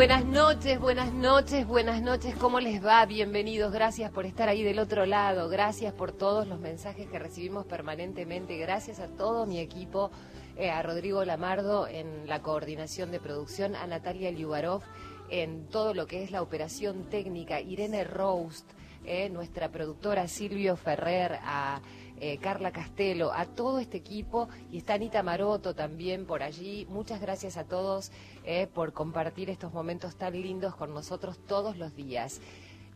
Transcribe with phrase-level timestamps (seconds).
[0.00, 2.34] Buenas noches, buenas noches, buenas noches.
[2.36, 3.04] ¿Cómo les va?
[3.04, 3.70] Bienvenidos.
[3.70, 5.50] Gracias por estar ahí del otro lado.
[5.50, 8.56] Gracias por todos los mensajes que recibimos permanentemente.
[8.56, 10.10] Gracias a todo mi equipo,
[10.56, 14.80] eh, a Rodrigo Lamardo en la coordinación de producción, a Natalia Liubarov
[15.28, 18.66] en todo lo que es la operación técnica, Irene Roast,
[19.04, 21.82] eh, nuestra productora Silvio Ferrer, a
[22.20, 26.86] eh, Carla Castelo, a todo este equipo y está Anita Maroto también por allí.
[26.90, 28.12] Muchas gracias a todos
[28.44, 32.40] eh, por compartir estos momentos tan lindos con nosotros todos los días.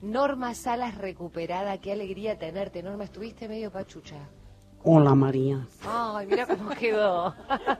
[0.02, 2.82] Norma Salas recuperada, qué alegría tenerte.
[2.82, 4.16] Norma, estuviste medio pachucha.
[4.86, 5.66] Hola María.
[5.82, 7.34] Ay, mira cómo quedó.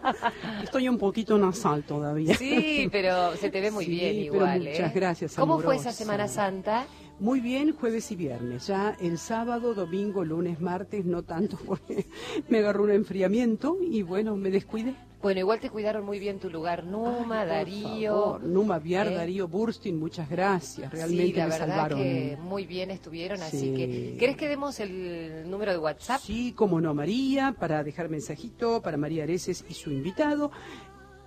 [0.63, 2.35] Estoy un poquito nasal todavía.
[2.35, 4.61] Sí, pero se te ve muy Sí, bien pero igual.
[4.61, 4.93] muchas ¿eh?
[4.95, 6.87] gracias, ¿Cómo fue esa Semana Santa?
[7.21, 8.67] Muy bien, jueves y viernes.
[8.67, 12.07] Ya el sábado, domingo, lunes, martes, no tanto porque
[12.49, 14.95] me agarró un enfriamiento y bueno, me descuidé.
[15.23, 18.13] Bueno, igual te cuidaron muy bien tu lugar, Numa, Ay, por Darío.
[18.13, 19.15] favor, Numa, Viar, ¿eh?
[19.15, 20.93] Darío, Burstin, muchas gracias.
[20.93, 21.99] Realmente sí, la me verdad salvaron.
[21.99, 23.75] que muy bien estuvieron, así Sí.
[23.75, 24.17] que...
[24.19, 26.21] ¿Querés que demos el número de WhatsApp?
[26.21, 30.51] Sí, como no, María, para dejar mensajito para María Areces y su invitado.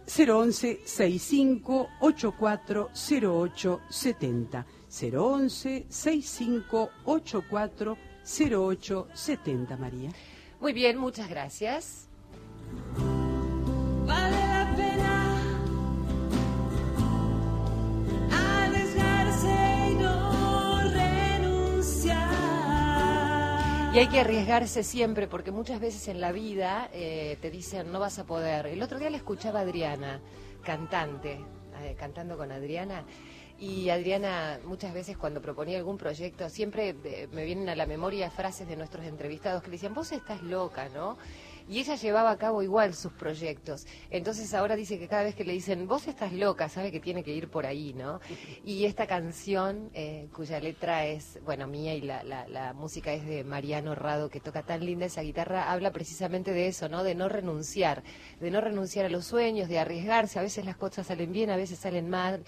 [0.06, 2.90] 011 65 84
[3.22, 4.66] 08 70.
[4.90, 10.10] 011 65 84 08 70, María.
[10.60, 12.08] Muy bien, muchas gracias.
[14.06, 15.38] Vale la pena
[18.66, 22.34] arriesgarse y no renunciar.
[23.94, 28.00] Y hay que arriesgarse siempre, porque muchas veces en la vida eh, te dicen no
[28.00, 28.68] vas a poder.
[28.68, 30.20] El otro día le escuchaba a Adriana,
[30.64, 31.40] cantante,
[31.82, 33.06] eh, cantando con Adriana.
[33.60, 38.30] Y Adriana, muchas veces cuando proponía algún proyecto, siempre eh, me vienen a la memoria
[38.30, 41.18] frases de nuestros entrevistados que le decían, vos estás loca, ¿no?
[41.70, 43.88] Y ella llevaba a cabo igual sus proyectos.
[44.10, 47.24] Entonces ahora dice que cada vez que le dicen, vos estás loca, sabe que tiene
[47.24, 48.22] que ir por ahí, ¿no?
[48.64, 53.26] Y esta canción, eh, cuya letra es, bueno, mía y la, la, la música es
[53.26, 57.04] de Mariano Rado, que toca tan linda esa guitarra, habla precisamente de eso, ¿no?
[57.04, 58.04] De no renunciar,
[58.40, 60.40] de no renunciar a los sueños, de arriesgarse.
[60.40, 62.44] A veces las cosas salen bien, a veces salen mal.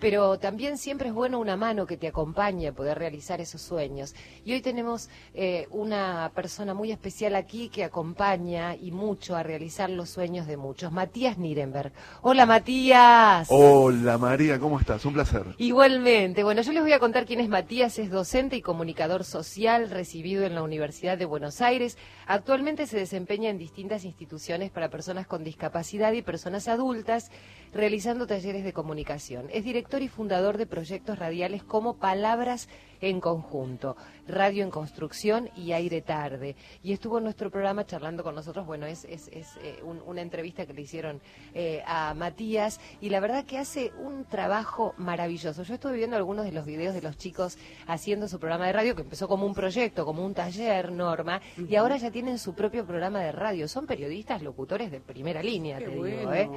[0.00, 4.14] Pero también siempre es bueno una mano que te acompañe a poder realizar esos sueños.
[4.44, 9.90] Y hoy tenemos eh, una persona muy especial aquí que acompaña y mucho a realizar
[9.90, 10.92] los sueños de muchos.
[10.92, 11.92] Matías Nirenberg.
[12.22, 13.48] Hola Matías.
[13.50, 15.04] Hola María, ¿cómo estás?
[15.04, 15.44] Un placer.
[15.58, 19.90] Igualmente, bueno, yo les voy a contar quién es Matías, es docente y comunicador social
[19.90, 21.98] recibido en la Universidad de Buenos Aires.
[22.26, 27.32] Actualmente se desempeña en distintas instituciones para personas con discapacidad y personas adultas,
[27.72, 29.46] realizando talleres de comunicación.
[29.52, 32.68] Es director y fundador de proyectos radiales como Palabras
[33.00, 33.96] en Conjunto,
[34.26, 36.56] Radio en Construcción y Aire Tarde.
[36.82, 40.20] Y estuvo en nuestro programa charlando con nosotros, bueno, es, es, es eh, un- una
[40.22, 41.20] entrevista que le hicieron
[41.54, 45.62] eh, a Matías y la verdad que hace un trabajo maravilloso.
[45.62, 48.94] Yo estuve viendo algunos de los videos de los chicos haciendo su programa de radio,
[48.96, 52.84] que empezó como un proyecto, como un taller, Norma, y ahora ya tienen su propio
[52.86, 53.68] programa de radio.
[53.68, 56.32] Son periodistas, locutores de primera línea, Qué te digo.
[56.32, 56.48] ¿eh?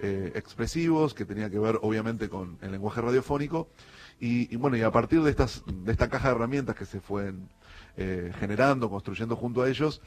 [0.00, 3.68] eh, expresivos que tenía que ver obviamente con el lenguaje radiofónico
[4.18, 7.32] y, bueno, y a partir de, estas, de esta caja de herramientas que se fue
[7.96, 10.00] eh, generando, construyendo junto a ellos,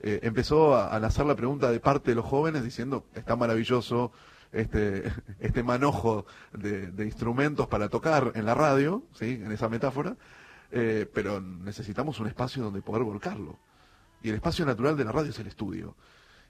[0.00, 4.12] eh, empezó a, a lanzar la pregunta de parte de los jóvenes diciendo, está maravilloso
[4.52, 5.10] este,
[5.40, 9.40] este manojo de, de instrumentos para tocar en la radio, ¿sí?
[9.42, 10.16] en esa metáfora,
[10.70, 13.58] eh, pero necesitamos un espacio donde poder volcarlo.
[14.22, 15.96] Y el espacio natural de la radio es el estudio.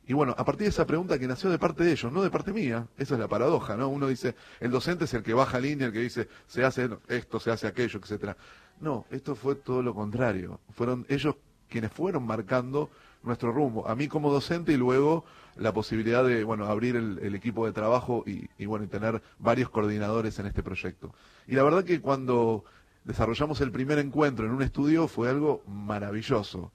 [0.06, 2.30] Y bueno, a partir de esa pregunta que nació de parte de ellos, no de
[2.30, 3.88] parte mía, esa es la paradoja, ¿no?
[3.88, 7.38] Uno dice, el docente es el que baja línea, el que dice, se hace esto,
[7.38, 8.36] se hace aquello, etcétera.
[8.80, 10.60] No, esto fue todo lo contrario.
[10.72, 11.36] Fueron ellos
[11.68, 12.90] quienes fueron marcando
[13.22, 13.88] nuestro rumbo.
[13.88, 15.24] A mí como docente y luego
[15.56, 19.70] la posibilidad de, bueno, abrir el, equipo de trabajo y, y, bueno, y tener varios
[19.70, 21.14] coordinadores en este proyecto.
[21.46, 22.64] Y la verdad que cuando
[23.04, 26.72] desarrollamos el primer encuentro en un estudio fue algo maravilloso.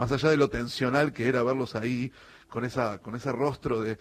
[0.00, 2.10] Más allá de lo tensional que era verlos ahí,
[2.48, 3.98] con esa, con ese rostro de eh,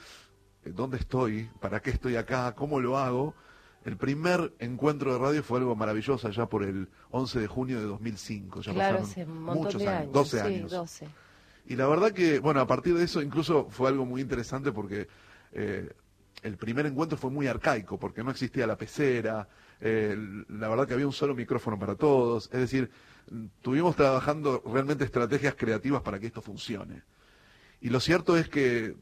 [0.63, 3.35] dónde estoy, para qué estoy acá, cómo lo hago.
[3.83, 7.85] El primer encuentro de radio fue algo maravilloso allá por el 11 de junio de
[7.85, 8.61] 2005.
[8.61, 10.13] Ya claro, pasaron hace un montón muchos de años, años.
[10.13, 10.71] 12 sí, años.
[10.71, 11.07] 12.
[11.65, 15.09] Y la verdad que, bueno, a partir de eso incluso fue algo muy interesante porque
[15.51, 15.91] eh,
[16.43, 19.49] el primer encuentro fue muy arcaico, porque no existía la pecera,
[19.81, 20.15] eh,
[20.47, 22.89] la verdad que había un solo micrófono para todos, es decir,
[23.61, 27.03] tuvimos trabajando realmente estrategias creativas para que esto funcione.
[27.81, 28.95] Y lo cierto es que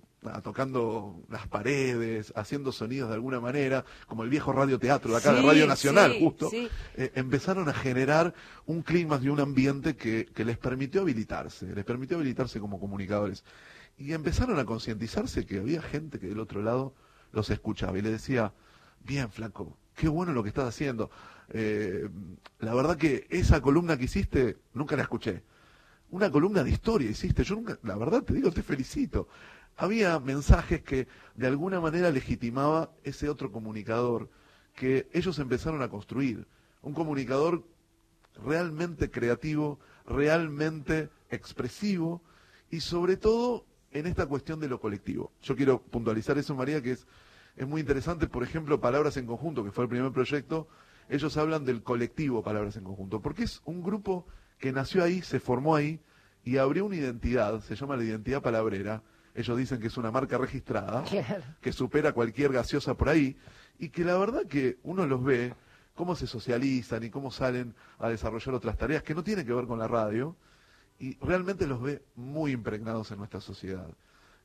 [0.43, 5.41] tocando las paredes, haciendo sonidos de alguna manera, como el viejo radioteatro de acá, de
[5.41, 6.67] Radio Nacional, sí, justo, sí.
[6.95, 8.33] eh, empezaron a generar
[8.65, 13.43] un clima y un ambiente que, que les permitió habilitarse, les permitió habilitarse como comunicadores.
[13.97, 16.93] Y empezaron a concientizarse que había gente que del otro lado
[17.31, 18.53] los escuchaba y le decía,
[19.03, 21.09] bien flaco, qué bueno lo que estás haciendo.
[21.49, 22.09] Eh,
[22.59, 25.43] la verdad que esa columna que hiciste, nunca la escuché.
[26.09, 29.27] Una columna de historia hiciste, yo nunca, la verdad te digo, te felicito.
[29.75, 34.29] Había mensajes que de alguna manera legitimaba ese otro comunicador
[34.73, 36.47] que ellos empezaron a construir.
[36.81, 37.63] Un comunicador
[38.43, 42.21] realmente creativo, realmente expresivo
[42.69, 45.31] y sobre todo en esta cuestión de lo colectivo.
[45.41, 47.07] Yo quiero puntualizar eso, María, que es,
[47.55, 48.27] es muy interesante.
[48.27, 50.67] Por ejemplo, Palabras en Conjunto, que fue el primer proyecto,
[51.09, 54.25] ellos hablan del colectivo Palabras en Conjunto, porque es un grupo
[54.59, 55.99] que nació ahí, se formó ahí
[56.43, 59.01] y abrió una identidad, se llama la identidad palabrera.
[59.35, 61.43] Ellos dicen que es una marca registrada Claro.
[61.61, 63.37] que supera cualquier gaseosa por ahí
[63.77, 65.53] y que la verdad que uno los ve
[65.93, 69.65] cómo se socializan y cómo salen a desarrollar otras tareas que no tienen que ver
[69.65, 70.35] con la radio
[70.99, 73.87] y realmente los ve muy impregnados en nuestra sociedad.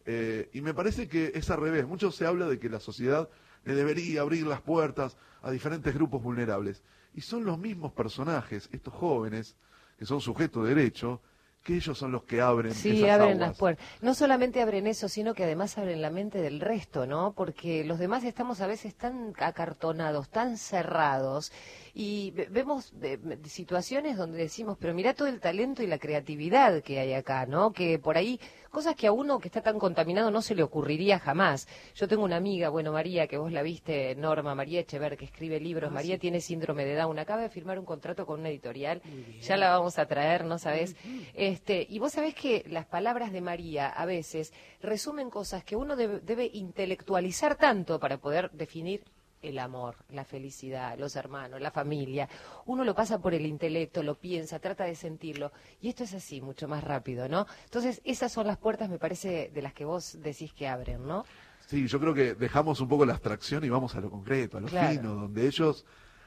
[0.05, 1.87] Eh, y me parece que es al revés.
[1.87, 3.29] Mucho se habla de que la sociedad
[3.65, 6.83] le debería abrir las puertas a diferentes grupos vulnerables.
[7.15, 9.57] Y son los mismos personajes, estos jóvenes,
[9.99, 11.21] que son sujetos de derecho,
[11.63, 13.49] que ellos son los que abren Sí, esas abren aguas.
[13.51, 13.87] las puertas.
[14.01, 17.35] No solamente abren eso, sino que además abren la mente del resto, ¿no?
[17.35, 21.53] Porque los demás estamos a veces tan acartonados, tan cerrados,
[21.95, 26.83] y ve- vemos eh, situaciones donde decimos, pero mira todo el talento y la creatividad
[26.83, 27.73] que hay acá, ¿no?
[27.73, 31.19] Que por ahí, cosas que a uno que está tan contaminado no se le ocurriría
[31.19, 31.69] jamás.
[31.95, 35.61] Yo tengo una amiga, bueno, María, que vos la viste, Norma, María Echever, que escribe
[35.61, 35.91] libros.
[35.91, 36.21] Ah, María sí.
[36.21, 39.03] tiene síndrome de Down, acaba de firmar un contrato con una editorial,
[39.41, 40.97] ya la vamos a traer, ¿no sabes?
[41.35, 45.95] Este, y vos sabés que las palabras de María a veces resumen cosas que uno
[45.97, 49.05] debe, debe intelectualizar tanto para poder definir
[49.43, 52.29] el amor, la felicidad, los hermanos, la familia.
[52.67, 55.53] Uno lo pasa por el intelecto, lo piensa, trata de sentirlo.
[55.81, 57.47] Y esto es así, mucho más rápido, ¿no?
[57.65, 61.25] Entonces, esas son las puertas, me parece, de las que vos decís que abren, ¿no?
[61.67, 64.61] Sí, yo creo que dejamos un poco la abstracción y vamos a lo concreto, a
[64.61, 64.89] lo Claro.
[64.91, 65.85] fino, donde ellos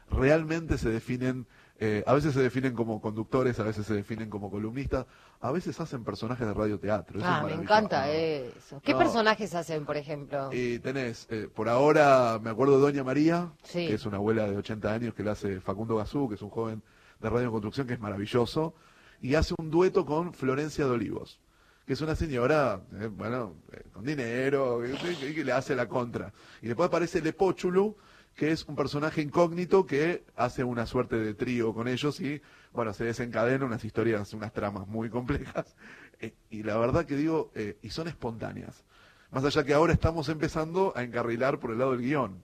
[0.10, 1.48] realmente se definen,
[1.80, 5.06] eh, a veces se definen como conductores, a veces se definen como columnistas,
[5.42, 7.20] a veces hacen personajes de radioteatro.
[7.20, 8.80] eso Ah, me encanta eso.
[8.84, 9.00] ¿Qué No.
[9.00, 10.50] personajes hacen, por ejemplo?
[10.54, 13.88] Y tenés, eh, por ahora, me acuerdo de Doña María, Sí.
[13.88, 16.50] que es una abuela de 80 años que la hace Facundo Gazú, que es un
[16.50, 16.82] joven
[17.20, 18.74] de radio en construcción que es maravilloso,
[19.22, 21.40] y hace un dueto con Florencia de Olivos,
[21.86, 25.88] que es una señora, eh, bueno, eh, con dinero, que, que- que le hace la
[25.88, 26.32] contra.
[26.62, 27.96] Y después aparece Lepóchulu,
[28.36, 32.42] que es un personaje incógnito que hace una suerte de trío con ellos y,
[32.74, 35.76] bueno, se desencadenan unas historias, unas tramas muy complejas.
[36.22, 38.86] Eh, y la verdad que digo, eh, y son espontáneas.
[39.32, 42.42] Más allá que ahora estamos empezando a encarrilar por el lado del guion.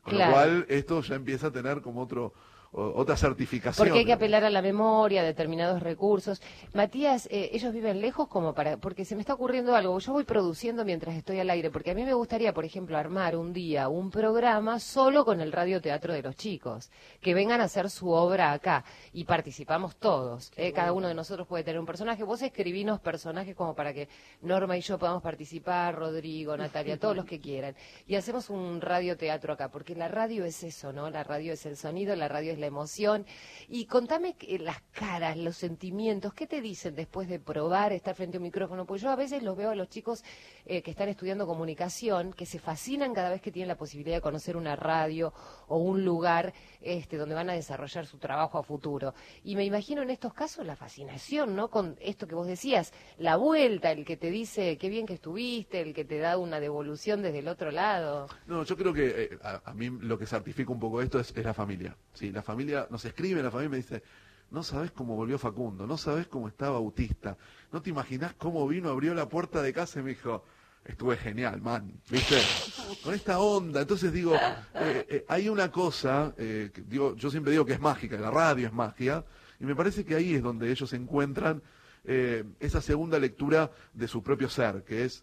[0.00, 0.30] Con Claro.
[0.30, 2.32] lo cual, esto ya empieza a tener como otro
[2.72, 3.86] o- otra certificación.
[3.86, 6.40] Porque hay que apelar a la memoria, a determinados recursos.
[6.72, 8.76] Matías, eh, ellos viven lejos como para...
[8.76, 9.98] Porque se me está ocurriendo algo.
[9.98, 13.36] Yo voy produciendo mientras estoy al aire, porque a mí me gustaría, por ejemplo, armar
[13.36, 16.90] un día un programa solo con el radioteatro de los chicos.
[17.20, 18.84] Que vengan a hacer su obra acá.
[19.12, 20.52] Y participamos todos.
[20.56, 20.72] ¿eh?
[20.72, 22.22] Cada uno de nosotros puede tener un personaje.
[22.24, 24.08] Vos escribinos personajes como para que
[24.42, 27.74] Norma y yo podamos participar, Rodrigo, Natalia, todos los que quieran.
[28.06, 31.10] Y hacemos un radioteatro acá, porque la radio es eso, ¿no?
[31.10, 33.26] La radio es el sonido, la radio es la emoción.
[33.68, 38.36] Y contame que- las caras, los sentimientos, ¿qué te dicen después de probar estar frente
[38.36, 38.84] a un micrófono?
[38.86, 40.22] Pues yo a veces los veo a los chicos
[40.66, 44.20] eh, que están estudiando comunicación, que se fascinan cada vez que tienen la posibilidad de
[44.20, 45.32] conocer una radio
[45.68, 49.14] o un lugar este, donde van a desarrollar su trabajo a futuro.
[49.44, 51.68] Y me imagino en estos casos la fascinación, ¿no?
[51.70, 55.80] Con esto que vos decías, la vuelta, el que te dice qué bien que estuviste,
[55.80, 58.26] el que te da una devolución desde el otro lado.
[58.46, 61.34] No, yo creo que eh, a, a mí lo que certifica un poco esto es,
[61.36, 61.96] es la familia.
[62.12, 62.49] Sí, la familia
[62.90, 64.02] nos escribe, la familia me dice,
[64.50, 67.36] no sabes cómo volvió Facundo, no sabes cómo estaba autista,
[67.72, 70.44] no te imaginás cómo vino, abrió la puerta de casa y me dijo,
[70.84, 72.36] estuve genial, man, ¿viste?
[73.02, 77.64] Con esta onda, entonces digo, eh, eh, hay una cosa, eh, digo, yo siempre digo
[77.64, 79.24] que es mágica, la radio es magia,
[79.58, 81.62] y me parece que ahí es donde ellos encuentran
[82.02, 85.22] esa segunda lectura de su propio ser, que es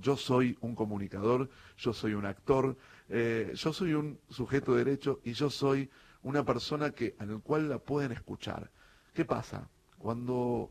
[0.00, 2.76] yo soy un comunicador, yo soy un actor,
[3.08, 5.90] yo soy un sujeto de derecho y yo soy
[6.22, 8.70] una persona que en el cual la pueden escuchar.
[9.12, 9.68] ¿Qué pasa?
[9.98, 10.70] Cuando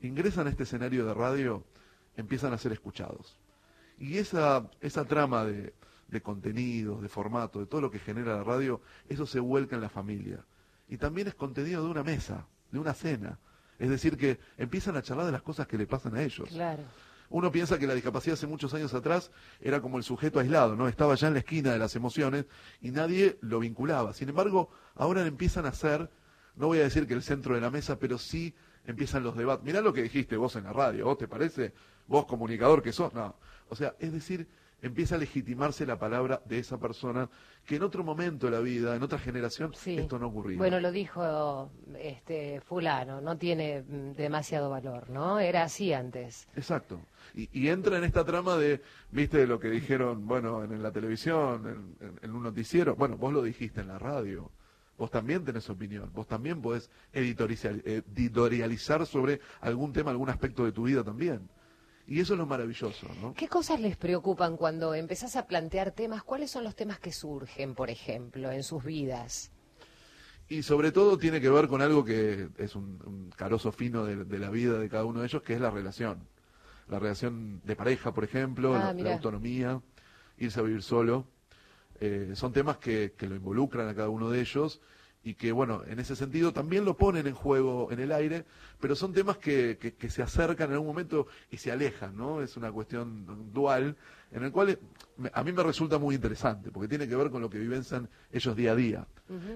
[0.00, 1.64] ingresan a este escenario de radio,
[2.16, 3.38] empiezan a ser escuchados.
[3.98, 5.74] Y esa, esa trama de,
[6.08, 9.82] de contenidos, de formato, de todo lo que genera la radio, eso se vuelca en
[9.82, 10.44] la familia.
[10.88, 13.38] Y también es contenido de una mesa, de una cena.
[13.78, 16.48] Es decir, que empiezan a charlar de las cosas que le pasan a ellos.
[16.48, 16.82] Claro.
[17.30, 20.88] Uno piensa que la discapacidad hace muchos años atrás era como el sujeto aislado, ¿no?
[20.88, 22.46] Estaba ya en la esquina de las emociones
[22.82, 24.12] y nadie lo vinculaba.
[24.12, 26.10] Sin embargo, ahora empiezan a ser,
[26.56, 28.52] no voy a decir que el centro de la mesa, pero sí
[28.84, 29.64] empiezan los debates.
[29.64, 31.72] Mirá lo que dijiste vos en la radio, ¿vos te parece?
[32.08, 33.36] Vos comunicador que sos, no.
[33.68, 34.48] O sea, es decir,
[34.82, 37.28] empieza a legitimarse la palabra de esa persona
[37.66, 39.98] que en otro momento de la vida, en otra generación, Sí.
[39.98, 40.58] esto no ocurría.
[40.58, 45.38] Bueno, lo dijo este fulano, no tiene mm, demasiado valor, ¿no?
[45.38, 46.48] Era así antes.
[46.56, 47.00] Exacto.
[47.34, 48.80] Y, y entra en esta trama de,
[49.12, 52.96] viste, lo que dijeron, bueno, en, la televisión, en, en- en un noticiero.
[52.96, 54.50] Bueno, vos lo dijiste en la radio.
[54.98, 56.10] Vos también tenés opinión.
[56.12, 61.48] Vos también podés editorial- editorializar sobre algún tema, algún aspecto de tu vida también.
[62.10, 63.34] Y eso es lo maravilloso, ¿no?
[63.34, 66.24] ¿Qué cosas les preocupan cuando empezás a plantear temas?
[66.24, 69.52] ¿Cuáles son los temas que surgen, por ejemplo, en sus vidas?
[70.48, 74.24] Y sobre todo tiene que ver con algo que es un, un carozo fino de,
[74.24, 76.26] de la vida de cada uno de ellos, que es la relación.
[76.88, 79.80] La relación de pareja, por ejemplo, Ah, la, autonomía,
[80.36, 81.28] irse a vivir solo.
[82.00, 84.80] Eh, son temas que, que lo involucran a cada uno de ellos
[85.22, 88.46] y que, bueno, en ese sentido también lo ponen en juego en el aire,
[88.80, 92.40] pero son temas que, que- que se acercan en algún momento y se alejan, ¿no?
[92.40, 93.96] Es una cuestión dual
[94.32, 94.78] en el cual eh,
[95.34, 98.56] a mí me resulta muy interesante, porque tiene que ver con lo que vivencian ellos
[98.56, 99.06] día a día.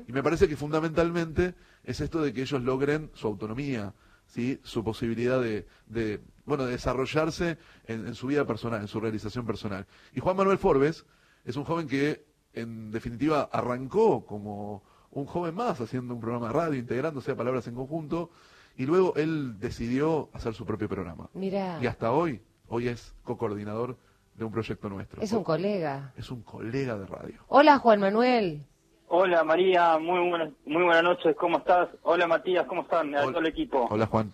[0.07, 3.95] Y me parece que fundamentalmente es esto de que ellos logren su autonomía,
[4.27, 4.61] ¿sí?
[4.63, 7.57] su posibilidad de, de, bueno, de desarrollarse
[7.87, 9.87] en, en su vida personal, en su realización personal.
[10.15, 11.07] Y Juan Manuel Forbes
[11.47, 14.83] es un joven que, en definitiva, arrancó como
[15.15, 18.31] un joven más haciendo un programa de radio, integrándose a Palabras en Conjunto,
[18.77, 21.29] y luego él decidió hacer su propio programa.
[21.35, 23.97] Mira, Y hasta hoy, hoy es co-coordinador
[24.35, 25.23] de un proyecto nuestro.
[25.23, 26.13] es un colega.
[26.17, 27.39] Es un colega de radio.
[27.49, 28.65] Hola, Juan Manuel.
[29.09, 31.89] Hola María, muy buenas, muy buenas noches, ¿cómo estás?
[32.03, 33.15] Hola Matías, ¿cómo están?
[33.15, 33.29] A Hola.
[33.31, 33.87] todo el equipo.
[33.91, 34.33] Hola Juan.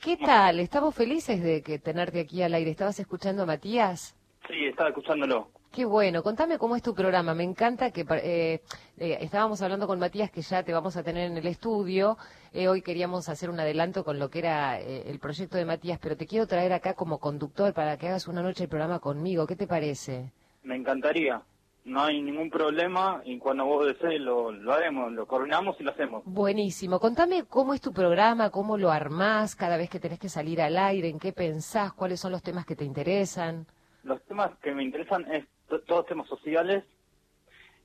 [0.00, 0.60] ¿Qué tal?
[0.60, 2.70] Estamos felices de que tenerte aquí al aire.
[2.70, 4.14] ¿Estabas escuchando a Matías?
[4.48, 5.48] Sí, estaba escuchándolo.
[5.76, 7.34] Qué bueno, contame cómo es tu programa.
[7.34, 8.62] Me encanta que eh,
[8.96, 12.16] eh, estábamos hablando con Matías que ya te vamos a tener en el estudio.
[12.54, 15.98] Eh, hoy queríamos hacer un adelanto con lo que era eh, el proyecto de Matías,
[16.00, 19.46] pero te quiero traer acá como conductor para que hagas una noche el programa conmigo.
[19.46, 20.32] ¿Qué te parece?
[20.62, 21.42] Me encantaría.
[21.84, 25.90] No hay ningún problema y cuando vos desees lo, lo haremos, lo coordinamos y lo
[25.90, 26.22] hacemos.
[26.24, 26.98] Buenísimo.
[26.98, 30.78] Contame cómo es tu programa, cómo lo armás cada vez que tenés que salir al
[30.78, 33.66] aire, en qué pensás, cuáles son los temas que te interesan.
[34.04, 35.44] Los temas que me interesan es
[35.86, 36.84] todos temas sociales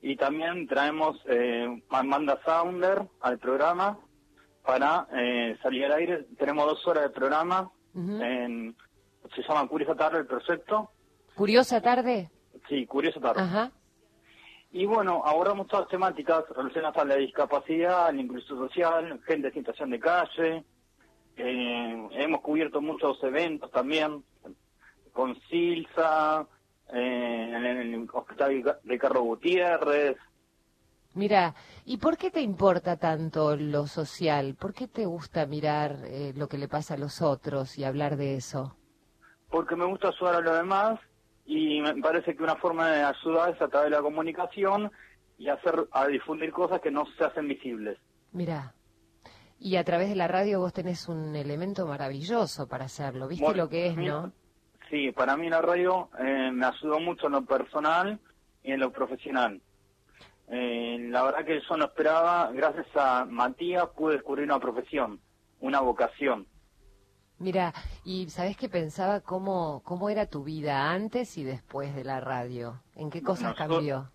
[0.01, 3.99] y también traemos eh, Amanda Sounder al programa
[4.63, 6.23] para eh, salir al aire.
[6.37, 7.71] Tenemos dos horas de programa.
[7.95, 8.75] En-
[9.35, 10.91] se llama Curiosa Tarde el proyecto.
[11.35, 12.29] ¿Curiosa tarde?
[12.67, 13.41] Sí, Curiosa Tarde.
[13.41, 13.71] Ajá.
[14.71, 19.89] Y bueno, abordamos todas temáticas relacionadas a la discapacidad, la inclusión social, gente en situación
[19.91, 20.63] de calle.
[21.37, 24.23] Eh, hemos cubierto muchos eventos también,
[25.13, 26.45] con Silsa,
[26.93, 30.17] eh, en el Hospital Ricardo Gutiérrez.
[31.13, 31.55] Mira,
[31.85, 34.55] ¿y por qué te importa tanto lo social?
[34.55, 38.15] ¿Por qué te gusta mirar eh, lo que le pasa a los otros y hablar
[38.15, 38.77] de eso?
[39.51, 40.99] porque me gusta ayudar a los demás
[41.45, 44.91] y me parece que una forma de ayudar es a través de la comunicación
[45.37, 47.99] y hacer a difundir cosas que no se hacen visibles.
[48.31, 48.73] Mira,
[49.59, 53.27] y a través de la radio vos tenés un elemento maravilloso para hacerlo.
[53.27, 54.31] ¿Viste Bueno, lo que es, no?
[54.91, 58.19] Sí, para mí la radio eh, me ayudó mucho en lo personal
[58.61, 59.59] y en lo profesional.
[60.49, 65.19] Eh, la verdad que yo no esperaba, gracias a Matías pude descubrir una profesión,
[65.61, 66.45] una vocación.
[67.39, 72.19] Mira, y ¿sabés qué pensaba cómo, cómo era tu vida antes y después de la
[72.19, 72.83] radio?
[72.95, 74.11] ¿En qué cosas Bueno, yo- cambió?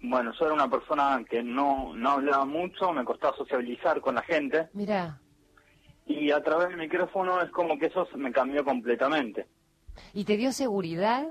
[0.00, 4.22] Bueno, yo era una persona que no, no hablaba mucho, me costaba sociabilizar con la
[4.22, 5.20] gente Mira,
[6.06, 9.46] y a través del micrófono es como que eso me cambió completamente.
[10.14, 11.26] ¿Y te dio seguridad?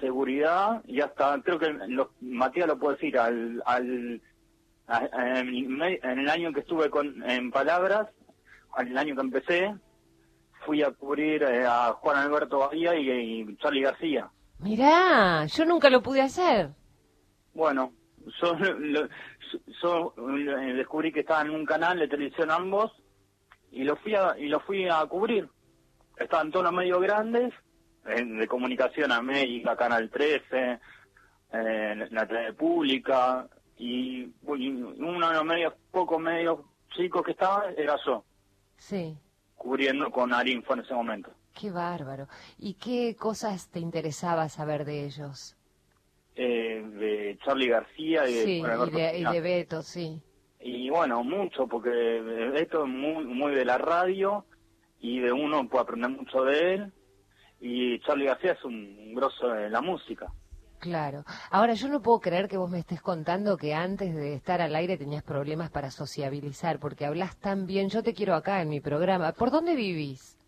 [0.00, 4.20] seguridad y hasta creo que lo, Matías lo puede decir al, al
[4.86, 8.08] a- en, el año que estuve con en palabras
[8.78, 9.74] en el año que empecé
[10.66, 14.28] fui a cubrir eh, a Juan Alberto Bahía y, y Charlie García
[14.58, 16.70] Mirá, yo nunca lo pude hacer.
[17.54, 17.92] bueno
[18.40, 19.08] yo, lo-
[19.82, 22.90] yo, eh, descubrí que estaban en un canal de televisión ambos
[23.70, 25.48] y lo fui a, y lo fui a cubrir
[26.16, 27.52] estaban todos los medios grandes
[28.04, 30.78] de comunicación América Canal 13
[31.52, 33.48] eh, la tele pública
[33.78, 34.22] y,
[34.56, 36.60] y uno de los medios pocos medios
[36.94, 38.24] chicos que estaba era yo
[38.76, 39.16] Sí.
[39.56, 42.26] cubriendo con Arinfo en ese momento Qué bárbaro.
[42.58, 45.56] ¿Y qué cosas te interesaba saber de ellos?
[46.36, 50.20] eh, de Charlie García y de Sí, y de, y de Beto, sí.
[50.58, 54.44] Y bueno, mucho, porque esto es muy, muy de la radio
[55.04, 56.92] y de uno puede aprender mucho de él.
[57.60, 60.32] Y Charlie García es un grosso de la música.
[60.78, 61.24] Claro.
[61.50, 64.74] Ahora, yo no puedo creer que vos me estés contando que antes de estar al
[64.74, 67.90] aire tenías problemas para sociabilizar, porque hablas tan bien.
[67.90, 69.32] Yo te quiero acá en mi programa.
[69.32, 70.38] ¿Por dónde vivís?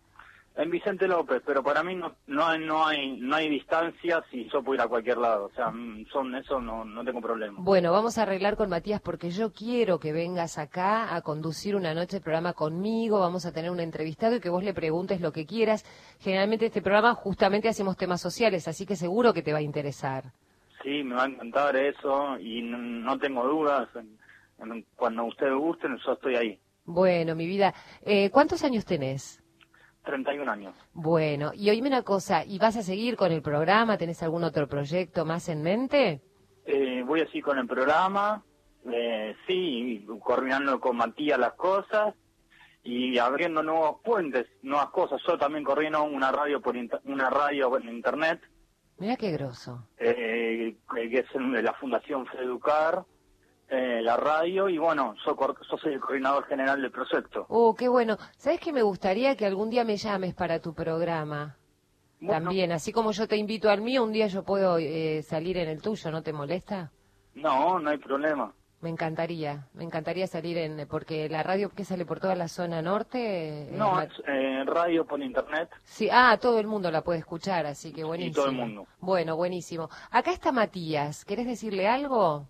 [0.57, 4.49] En Vicente López, pero para mí no, no, hay, no, hay, no hay distancia si
[4.49, 5.45] yo puedo ir a cualquier lado.
[5.45, 7.59] O sea, mm, son eso no, no tengo problema.
[7.61, 11.93] Bueno, vamos a arreglar con Matías porque yo quiero que vengas acá a conducir una
[11.93, 13.19] noche de programa conmigo.
[13.19, 15.85] Vamos a tener un entrevistado y que vos le preguntes lo que quieras.
[16.19, 20.23] Generalmente este programa justamente hacemos temas sociales, así que seguro que te va a interesar.
[20.81, 23.89] Sí, me va a encantar eso y no, no tengo dudas.
[24.95, 26.59] Cuando ustedes gusten, yo estoy ahí.
[26.83, 29.43] Bueno, mi vida, eh, ¿cuántos años tenés?
[30.07, 30.73] 31 años.
[30.93, 33.97] Bueno, y oíme una cosa, ¿y vas a seguir con el programa?
[33.99, 36.21] ¿Tenés algún otro proyecto más en mente?
[36.65, 38.43] Eh, voy así con el programa,
[38.91, 42.15] eh, sí, coordinando con Matías las cosas
[42.83, 45.21] y abriendo nuevos puentes, nuevas cosas.
[45.27, 48.41] Yo también coordino una radio por inter- una radio en internet,
[48.97, 49.87] Mira qué grosso.
[49.99, 53.03] eh, que es la Fundación Feducar,
[53.69, 55.35] eh, la radio y bueno, yo,
[55.81, 57.45] soy el coordinador general del proyecto.
[57.49, 58.17] Oh, qué bueno.
[58.37, 61.57] ¿Sabes que me gustaría que algún día me llames para tu programa?
[62.19, 65.57] Bueno, También, así como yo te invito al mío, un día yo puedo eh, salir
[65.57, 66.91] en el tuyo, ¿no te molesta?
[67.35, 68.51] No, no hay problema.
[68.79, 72.81] Me encantaría, me encantaría salir en, porque la radio que sale por toda la zona
[72.81, 73.63] norte.
[73.63, 75.69] eh, No, es eh, radio por internet.
[75.83, 78.35] Sí, ah, todo el mundo la puede escuchar, así que buenísimo.
[78.35, 78.85] todo el mundo.
[78.99, 79.89] Bueno, buenísimo.
[80.11, 82.47] Acá está Matías, ¿querés decirle algo?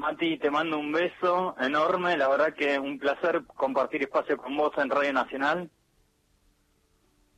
[0.00, 2.16] Mati, te mando un beso enorme.
[2.16, 5.70] La verdad que es un placer compartir espacio con vos en Radio Nacional.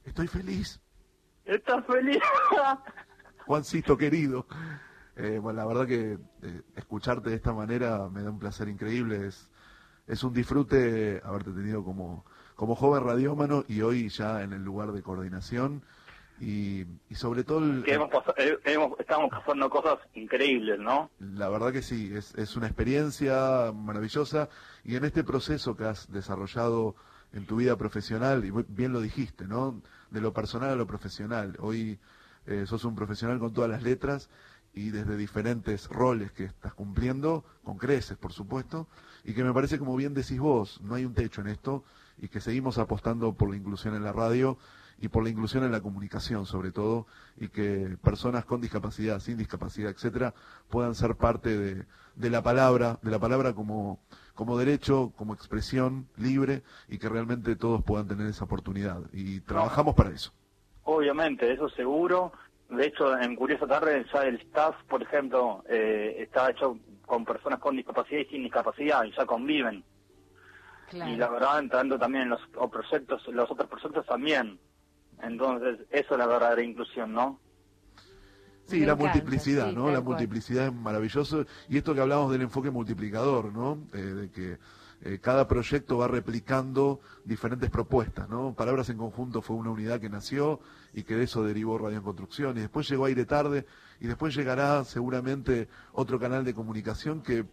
[0.05, 0.81] Estoy feliz,
[1.45, 2.23] ¿Estás feliz?
[3.47, 4.47] Juancito querido.
[5.17, 9.27] Eh, bueno, la verdad que eh, escucharte de esta manera me da un placer increíble.
[9.27, 9.51] Es,
[10.07, 14.93] es un disfrute haberte tenido como, como joven radiómano y hoy ya en el lugar
[14.93, 15.83] de coordinación.
[16.43, 21.09] Y, y sobre todo el- Que hemos pas- eh, hemos- estamos pasando cosas increíbles, ¿no?
[21.21, 24.49] La verdad que sí, es, es una experiencia maravillosa
[24.85, 26.97] y en este proceso que has desarrollado
[27.33, 29.81] en tu vida profesional, y bien lo dijiste, ¿no?
[30.11, 31.57] De lo personal a lo profesional.
[31.61, 31.99] Hoy
[32.47, 34.29] eh, sos un profesional con todas las letras
[34.75, 38.89] y desde diferentes roles que estás cumpliendo, con creces, por supuesto,
[39.25, 41.85] y que me parece, como bien decís vos, no hay un techo en esto
[42.19, 44.59] y que seguimos apostando por la inclusión en la radio
[45.03, 49.37] y por la inclusión en la comunicación sobre todo y que personas con discapacidad, sin
[49.37, 50.33] discapacidad, etcétera,
[50.71, 51.85] puedan ser parte de,
[52.15, 53.99] de la palabra, de la palabra como,
[54.35, 59.97] como derecho, como expresión libre y que realmente todos puedan tener esa oportunidad y trabajamos
[59.97, 60.33] para eso.
[60.85, 62.33] Obviamente, eso seguro.
[62.71, 67.59] De hecho, en Curiosa Tarde ya el staff, por ejemplo, eh, está hecho con personas
[67.59, 69.83] con discapacidad y sin discapacidad y ya conviven.
[70.93, 74.59] Y la verdad, entrando también en los o proyectos, los otros proyectos también.
[75.23, 77.39] Entonces, eso es la verdadera inclusión, ¿no?
[78.67, 79.87] Sí, Me la encanta, multiplicidad, sí, ¿no?
[79.87, 80.05] La cual.
[80.05, 81.47] multiplicidad es maravilloso.
[81.69, 83.79] Y esto que hablamos del enfoque multiplicador, ¿no?
[83.93, 84.59] Eh, de que
[85.05, 88.55] eh, cada proyecto va replicando diferentes propuestas, ¿no?
[88.55, 90.61] Palabras en conjunto fue una unidad que nació
[90.93, 92.57] y que de eso derivó Radio en Construcción.
[92.57, 93.67] Y después llegó Aire Tarde
[94.01, 97.45] y después llegará seguramente otro canal de comunicación que,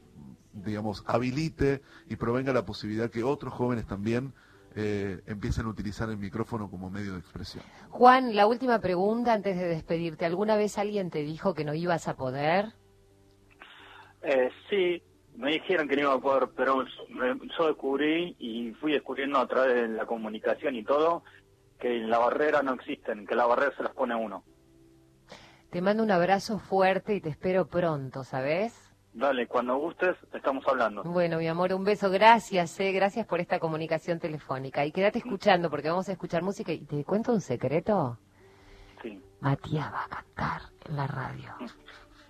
[0.53, 4.33] digamos, habilite y provenga la posibilidad que otros jóvenes también
[4.81, 7.63] eh, empiecen a utilizar el micrófono como medio de expresión.
[7.89, 10.25] Juan, la última pregunta antes de despedirte.
[10.25, 12.73] ¿Alguna vez alguien te dijo que no ibas a poder?
[14.21, 15.03] Eh, sí,
[15.35, 16.85] me dijeron que no iba a poder, pero
[17.57, 21.23] yo descubrí y fui descubriendo a través de la comunicación y todo
[21.77, 24.43] que la barrera no existen, que la barrera se las pone uno.
[25.71, 28.88] Te mando un abrazo fuerte y te espero pronto, ¿sabes?
[29.13, 31.03] Dale, cuando gustes, estamos hablando.
[31.03, 32.09] Bueno, mi amor, un beso.
[32.11, 34.85] Gracias, eh, gracias por esta comunicación telefónica.
[34.85, 36.71] Y quédate escuchando porque vamos a escuchar música.
[36.71, 38.17] Y te cuento un secreto.
[39.01, 39.21] Sí.
[39.41, 41.55] Matías va a cantar en la radio.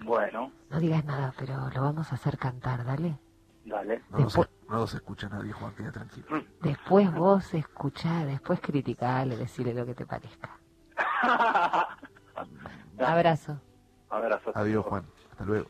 [0.02, 3.20] Bueno, No digas nada, pero lo vamos a hacer cantar, dale.
[3.66, 4.02] dale.
[4.10, 6.28] No nos, Después- no nos escucha nadie, Juan, queda tranquilo.
[6.62, 10.58] Después vos escuchá, después criticale, decirle lo que te parezca.
[13.00, 13.60] Abrazo.
[14.10, 14.52] Abrazo.
[14.56, 15.06] Adiós, Juan.
[15.32, 15.70] Hasta luego.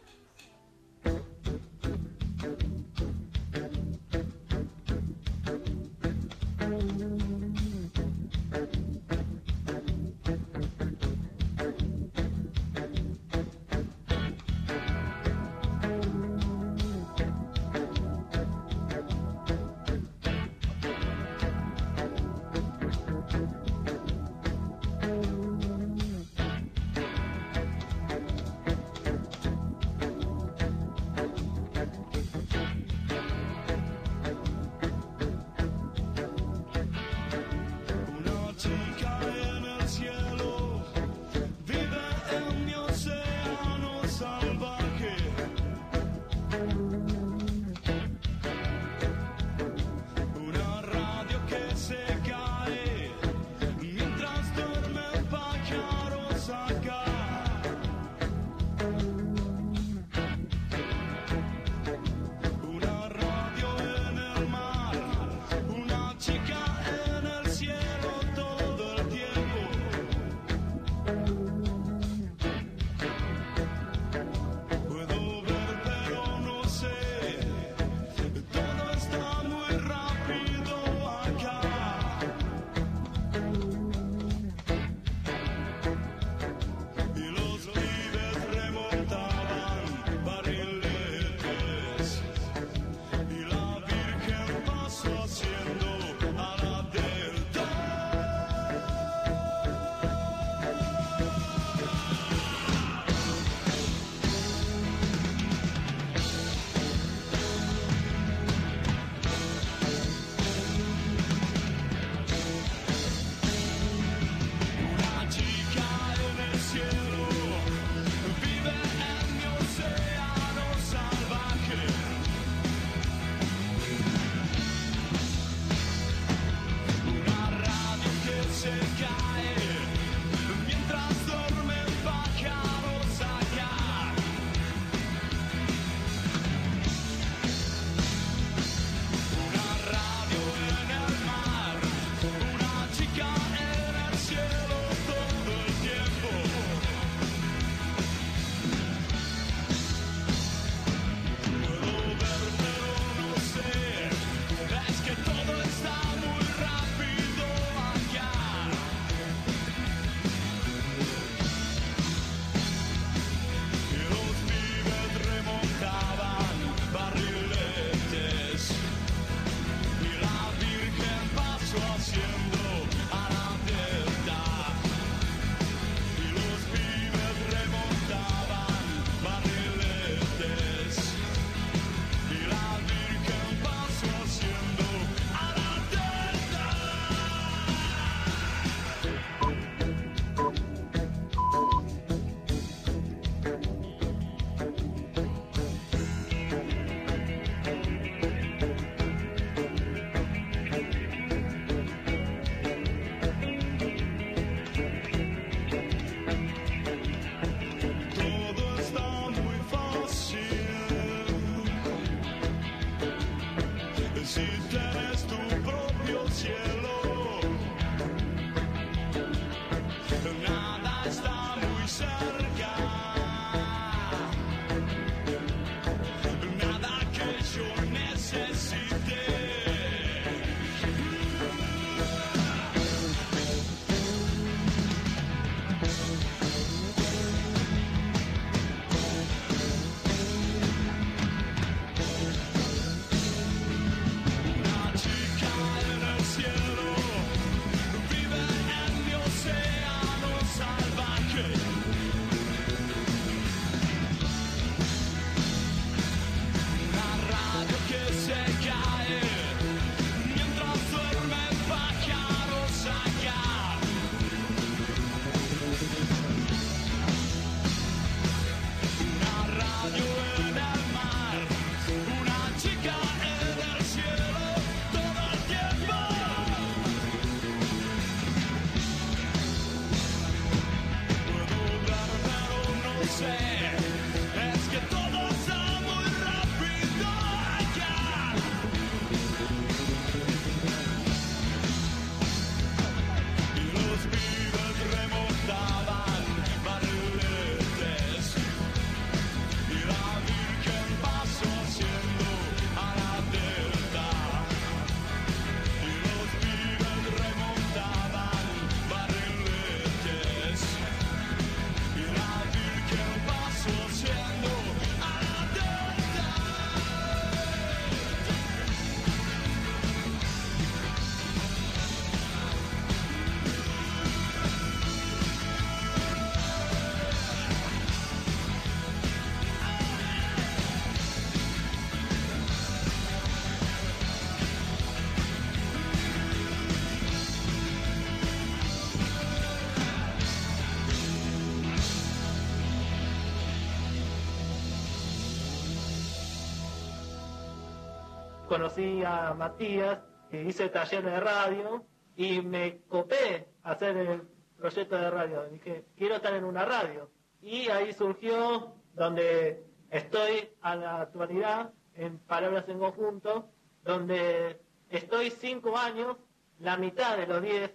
[348.50, 350.00] Conocí a Matías,
[350.32, 351.86] que hice taller de radio
[352.18, 354.24] y me copé a hacer el
[354.58, 355.46] proyecto de radio.
[355.46, 357.12] Dije, quiero estar en una radio.
[357.42, 363.52] Y ahí surgió donde estoy a la actualidad, en Palabras en Conjunto,
[363.84, 364.60] donde
[364.90, 366.18] estoy cinco años,
[366.60, 367.72] la mitad de los diez,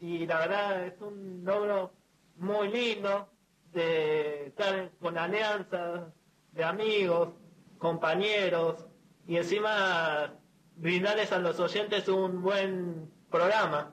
[0.00, 1.92] y la verdad es un logro
[2.36, 3.28] muy lindo
[3.72, 6.12] de estar con alianzas
[6.52, 7.30] de amigos,
[7.78, 8.86] compañeros,
[9.26, 10.34] y encima
[10.76, 13.92] brindarles a los oyentes un buen programa.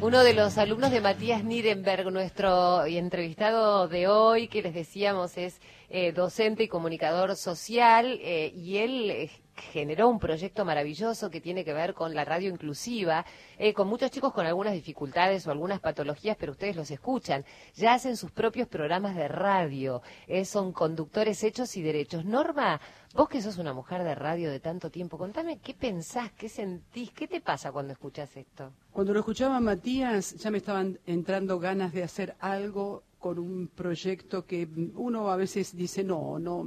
[0.00, 5.60] Uno de los alumnos de Matías Nirenberg, nuestro entrevistado de hoy, que les decíamos es
[5.88, 11.64] eh, docente y comunicador social, eh, y él eh, generó un proyecto maravilloso que tiene
[11.64, 13.24] que ver con la radio inclusiva,
[13.58, 17.44] eh, con muchos chicos con algunas dificultades o algunas patologías, pero ustedes los escuchan.
[17.74, 22.24] Ya hacen sus propios programas de radio, eh, son conductores hechos y derechos.
[22.24, 22.80] Norma,
[23.14, 27.12] vos que sos una mujer de radio de tanto tiempo, contame qué pensás, qué sentís,
[27.12, 28.72] qué te pasa cuando escuchás esto.
[28.92, 34.44] Cuando lo escuchaba Matías, ya me estaban entrando ganas de hacer algo con un proyecto
[34.44, 36.66] que uno a veces dice, no, no,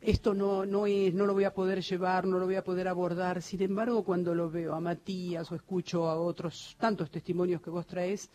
[0.00, 2.88] esto no, no es, no lo voy a poder llevar, no lo voy a poder
[2.88, 3.42] abordar.
[3.42, 7.86] Sin embargo, cuando lo veo a Matías o escucho a otros tantos testimonios que vos
[7.86, 8.30] traes,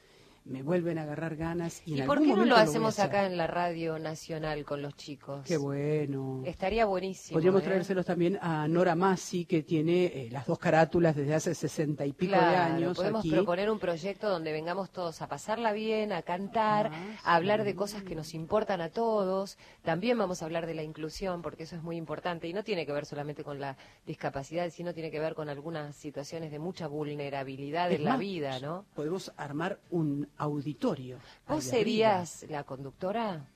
[0.46, 1.82] me vuelven a agarrar ganas.
[1.86, 3.06] ¿Y, ¿Y, en por algún qué no lo hacemos hacer.
[3.06, 5.46] acá en la radio nacional con los chicos?
[5.46, 6.42] Qué bueno.
[6.46, 7.36] Estaría buenísimo.
[7.38, 7.66] Podríamos ¿eh?
[7.66, 12.14] traérselos también a Nora Massi, que tiene eh, las dos carátulas desde hace sesenta y
[12.14, 13.32] pico de Claro, años podemos aquí.
[13.32, 17.76] proponer un proyecto donde vengamos todos a pasarla bien, a cantar, Ah, a hablar de
[17.76, 19.58] cosas que nos importan a todos.
[19.84, 22.86] También vamos a hablar de la inclusión, porque eso es muy importante y no tiene
[22.86, 26.88] que ver solamente con la discapacidad, sino tiene que ver con algunas situaciones de mucha
[26.88, 28.86] vulnerabilidad Es en la más, vida, ¿no?
[28.96, 31.18] Podemos armar un auditorio.
[31.48, 32.26] ¿Vos ahí arriba.
[32.26, 33.48] serías la conductora?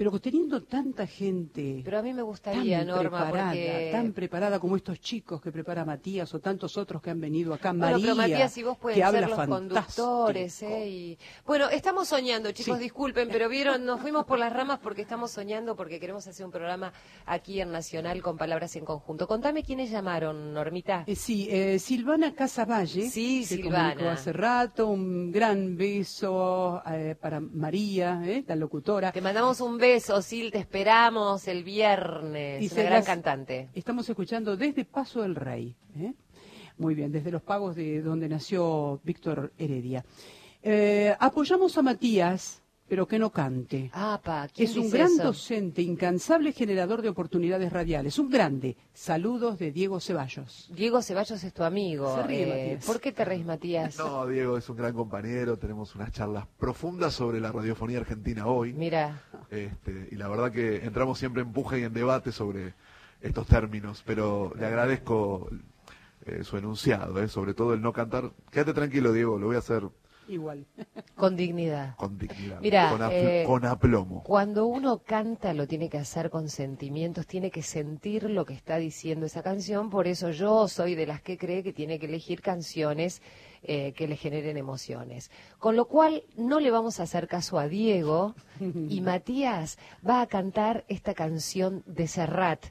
[0.00, 3.88] Pero teniendo tanta gente Pero a mí me gustaría, tan Norma, preparada, porque...
[3.92, 7.72] tan preparada como estos chicos que prepara Matías o tantos otros que han venido acá,
[7.72, 10.02] Bueno, María, pero Matías y vos pueden que ser habla los fantástico.
[10.06, 10.88] conductores, ¿eh?
[10.88, 11.18] Y...
[11.44, 12.84] Bueno, estamos soñando, chicos, Sí.
[12.84, 16.50] disculpen, pero vieron, nos fuimos por las ramas porque estamos soñando, porque queremos hacer un
[16.52, 16.94] programa
[17.26, 19.28] aquí en Nacional con palabras en conjunto.
[19.28, 21.04] Contame quiénes llamaron, Normita.
[21.08, 23.90] Eh, sí, eh, Silvana Casavalle, Sí, se Silvana.
[23.90, 29.12] comunicó hace rato, un gran beso eh, para María, la locutora.
[29.12, 32.62] Te mandamos un beso, Sil, te esperamos el viernes.
[32.62, 33.68] Y Una gran cantante.
[33.74, 35.74] Estamos escuchando desde Paso del Rey.
[35.98, 36.12] ¿eh?
[36.78, 40.04] Muy bien, desde los pagos de donde nació Víctor Heredia.
[40.62, 43.88] Eh, apoyamos a Matías, pero que no cante.
[43.94, 45.22] Apa, ¿quién Es un dice gran eso?
[45.22, 48.18] docente, incansable generador de oportunidades radiales.
[48.18, 48.76] Un grande.
[48.92, 50.68] Saludos de Diego Ceballos.
[50.74, 52.12] Diego Ceballos es tu amigo.
[52.16, 52.86] Se ríe, eh, Matías.
[52.86, 53.96] ¿Por qué te reís, Matías?
[53.96, 58.72] No, Diego es un gran compañero, tenemos unas charlas profundas sobre la radiofonía argentina hoy.
[58.72, 62.74] Mira, Este, y la verdad que entramos siempre en puja y en debate sobre
[63.20, 65.48] estos términos, pero le agradezco
[66.26, 68.32] eh, su enunciado, eh, sobre todo el no cantar.
[68.50, 69.84] Quédate tranquilo, Diego, lo voy a hacer
[70.30, 70.64] Igual.
[71.16, 71.96] con dignidad.
[71.96, 74.22] con dignidad, Mira, con, apl- eh, con aplomo.
[74.22, 78.76] Cuando uno canta lo tiene que hacer con sentimientos, tiene que sentir lo que está
[78.76, 82.40] diciendo esa canción, por eso yo soy de las que cree que tiene que elegir
[82.42, 83.22] canciones
[83.62, 85.30] eh, que le generen emociones.
[85.58, 90.26] Con lo cual no le vamos a hacer caso a Diego y Matías va a
[90.26, 92.66] cantar esta canción de Serrat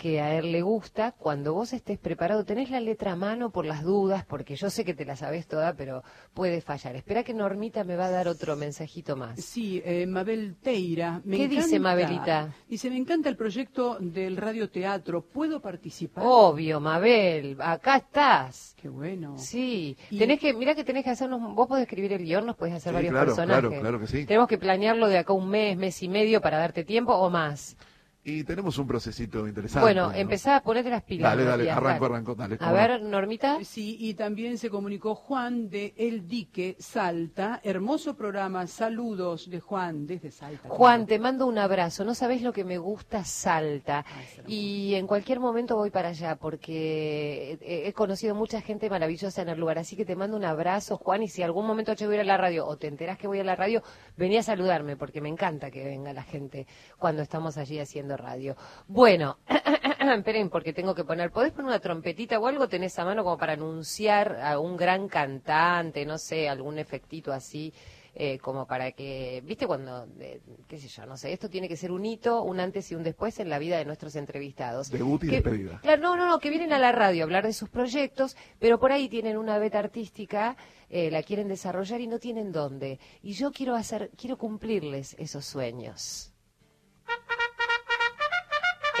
[0.00, 3.66] que a él le gusta, cuando vos estés preparado, tenés la letra a mano por
[3.66, 6.96] las dudas, porque yo sé que te la sabes toda, pero puede fallar.
[6.96, 9.38] Espera que Normita me va a dar otro mensajito más.
[9.44, 11.20] Sí, eh, Mabel Teira.
[11.26, 12.54] Me ¿Qué dice Mabelita?
[12.66, 15.20] Dice, me encanta el proyecto del radioteatro.
[15.20, 16.24] ¿Puedo participar?
[16.26, 18.74] Obvio, Mabel, acá estás.
[18.80, 19.36] Qué bueno.
[19.36, 22.56] Sí, Y- tenés que, mira que tenés que hacernos, vos podés escribir el guion, nos
[22.56, 23.60] podés hacer Sí, varios claro, personajes.
[23.68, 24.24] claro, claro que sí.
[24.24, 27.76] Tenemos que planearlo de acá un mes, mes y medio para darte tiempo o más.
[28.22, 29.80] Y tenemos un procesito interesante.
[29.80, 30.14] bueno, ¿no?
[30.14, 31.30] empezá a ponerte las pilas.
[31.30, 32.58] Dale, dale, arranco, arranco, dale.
[32.60, 33.20] A ver, no.
[33.20, 33.64] Normita.
[33.64, 37.60] Sí, y también se comunicó Juan de El Dique, Salta.
[37.62, 38.66] Hermoso programa.
[38.66, 40.68] Saludos de Juan desde Salta.
[40.68, 42.04] Juan, te mando un abrazo.
[42.04, 44.04] No sabés lo que me gusta Salta.
[44.06, 49.48] Ay, Y en cualquier momento voy para allá porque he, conocido mucha gente maravillosa en
[49.48, 49.78] el lugar.
[49.78, 51.22] Así que te mando un abrazo, Juan.
[51.22, 53.26] Y si algún momento yo voy a ir a la radio o te enterás que
[53.26, 53.82] voy a la radio,
[54.18, 56.66] vení a saludarme porque me encanta que venga la gente
[56.98, 58.56] cuando estamos allí haciendo radio.
[58.86, 59.38] Bueno,
[60.16, 61.30] esperen porque tengo que poner.
[61.30, 62.68] ¿Podés poner una trompetita o algo?
[62.68, 66.04] ¿Tenés a mano como para anunciar a un gran cantante?
[66.04, 67.72] No sé, algún efectito así
[68.14, 71.76] eh, como para que, viste cuando, eh, qué sé yo, no sé, esto tiene que
[71.76, 74.90] ser un hito, un antes y un después en la vida de nuestros entrevistados.
[74.90, 75.78] Debut y Que- despedida.
[75.80, 78.80] Claro, no, no, no, que vienen a la radio a hablar de sus proyectos, pero
[78.80, 80.56] por ahí tienen una beta artística,
[80.88, 82.98] eh, la quieren desarrollar y no tienen dónde.
[83.22, 86.29] Y yo quiero hacer, quiero cumplirles esos sueños.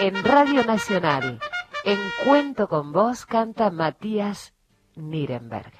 [0.00, 1.38] En Radio Nacional,
[1.84, 4.54] en Cuento con Vos, canta Matías
[4.96, 5.74] Nirenberg.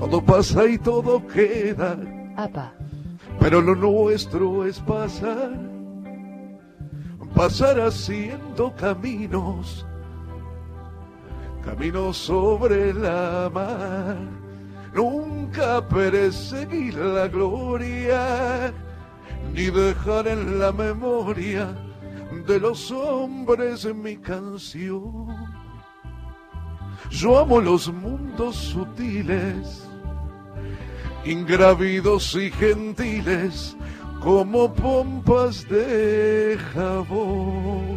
[0.00, 1.98] Todo pasa y todo queda,
[2.36, 2.72] Apa.
[3.38, 5.50] pero lo nuestro es pasar.
[7.34, 9.86] Pasar haciendo caminos,
[11.64, 14.16] caminos sobre la mar.
[14.94, 18.72] Nunca perseguir la gloria,
[19.52, 21.74] ni dejar en la memoria
[22.46, 25.26] de los hombres mi canción.
[27.10, 29.88] Yo amo los mundos sutiles,
[31.24, 33.76] ingrávidos y gentiles,
[34.20, 37.87] como pompas de jabón.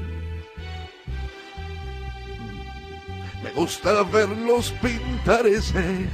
[3.54, 6.08] Me gusta verlos pintar ese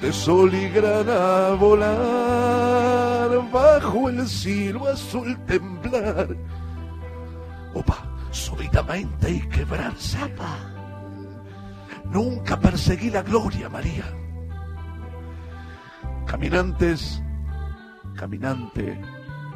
[0.00, 6.28] de sol y grana volar bajo el cielo azul temblar.
[7.74, 10.18] Opa, súbitamente y quebrarse.
[10.18, 10.58] Apa.
[12.04, 14.04] Nunca perseguí la gloria, María.
[16.26, 17.20] Caminantes,
[18.14, 19.00] caminante,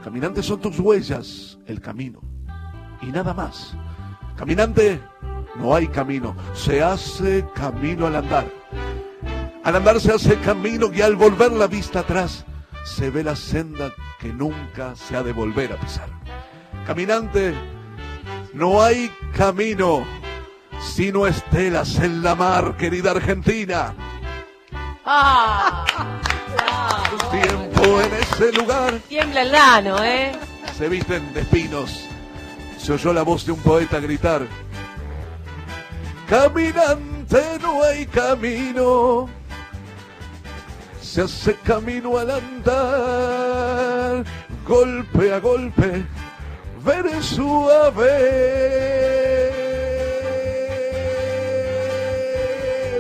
[0.02, 2.20] caminantes son tus huellas, el camino.
[3.02, 3.76] Y nada más.
[4.36, 5.00] Caminante,
[5.58, 8.46] no hay camino, se hace camino al andar.
[9.64, 12.44] Al andar se hace camino y al volver la vista atrás
[12.84, 16.08] se ve la senda que nunca se ha de volver a pisar.
[16.86, 17.54] Caminante,
[18.54, 20.04] no hay camino
[20.80, 23.94] sino estelas en la mar, querida Argentina.
[25.04, 25.84] ¡Ah!
[27.30, 30.32] Tiempo en ese lugar Tiembla el lano, ¿eh?
[30.76, 32.02] se visten de espinos.
[32.78, 34.46] Se oyó la voz de un poeta gritar.
[36.28, 39.28] Caminante no hay camino,
[41.00, 44.24] se hace camino al andar,
[44.66, 46.04] golpe a golpe,
[46.84, 47.04] ver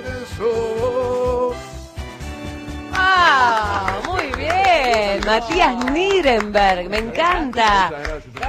[0.04, 1.52] verso.
[2.92, 4.15] ¡Ah!
[4.84, 5.20] Bien.
[5.26, 7.90] Matías Nirenberg, me encanta.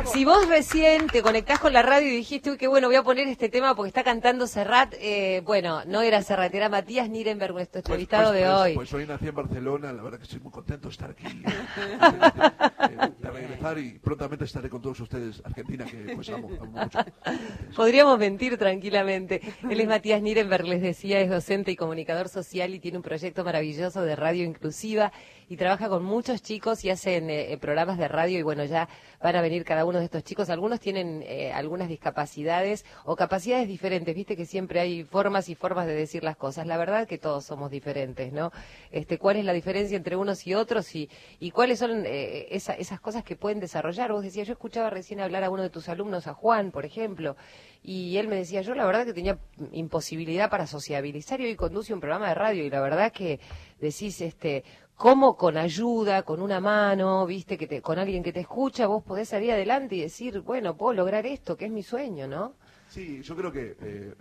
[0.05, 3.03] Si vos recién te conectás con la radio y dijiste, uy, qué bueno, voy a
[3.03, 7.53] poner este tema porque está cantando Serrat, eh, bueno, no era Serrat, era Matías Nirenberg,
[7.53, 8.73] nuestro Pues- entrevistado pues- de pues- hoy.
[8.75, 11.23] Pues yo nací en Barcelona, la verdad que estoy muy contento de estar aquí.
[12.87, 16.99] Eh, de regresar y prontamente estaré con todos ustedes, Argentina, que pues amo, amo mucho.
[17.75, 19.41] Podríamos mentir tranquilamente.
[19.69, 23.43] Él es Matías Nirenberg, les decía, es docente y comunicador social y tiene un proyecto
[23.43, 25.11] maravilloso de radio inclusiva
[25.49, 28.89] y trabaja con muchos chicos y hacen eh, eh, programas de radio y bueno, ya
[29.21, 30.49] van a venir cada uno de estos chicos.
[30.49, 35.87] Algunos tienen eh, algunas discapacidades o capacidades diferentes, viste que siempre hay formas y formas
[35.87, 36.67] de decir las cosas.
[36.67, 38.51] La verdad que todos somos diferentes, ¿no?
[38.91, 42.73] Este, ¿Cuál es la diferencia entre unos y otros y, y cuáles son eh, esa-
[42.73, 44.11] esas cosas que pueden desarrollar?
[44.11, 47.37] Vos decías, yo escuchaba recién hablar a uno de tus alumnos, a Juan, por ejemplo,
[47.83, 49.37] y él me decía, yo la verdad que tenía
[49.71, 53.39] imposibilidad para sociabilizar y hoy conduce un programa de radio y la verdad que
[53.79, 54.63] decís, este,
[54.97, 59.29] cómo con ayuda, con una mano, viste, que con alguien que te escucha, vos podés
[59.29, 62.55] salir adelante y decir, bueno, puedo lograr esto, que es mi sueño, ¿no?
[62.89, 64.13] Sí, yo creo que eh,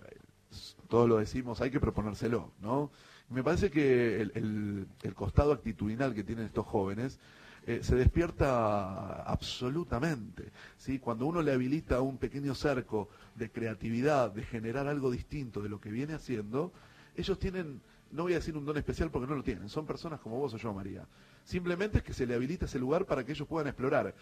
[0.87, 2.91] todos lo decimos, hay que proponérselo, ¿no?
[3.29, 7.19] Me parece que el costado actitudinal que tienen estos jóvenes
[7.67, 10.99] eh, se despierta absolutamente, ¿sí?
[10.99, 15.81] Cuando uno le habilita un pequeño cerco de creatividad, de generar algo distinto de lo
[15.81, 16.71] que viene haciendo,
[17.17, 17.81] ellos tienen,
[18.11, 20.53] no voy a decir un don especial porque no lo tienen, son personas como vos
[20.53, 21.05] o yo, María.
[21.43, 24.13] Simplemente es que se le habilita ese lugar para que ellos puedan explorar.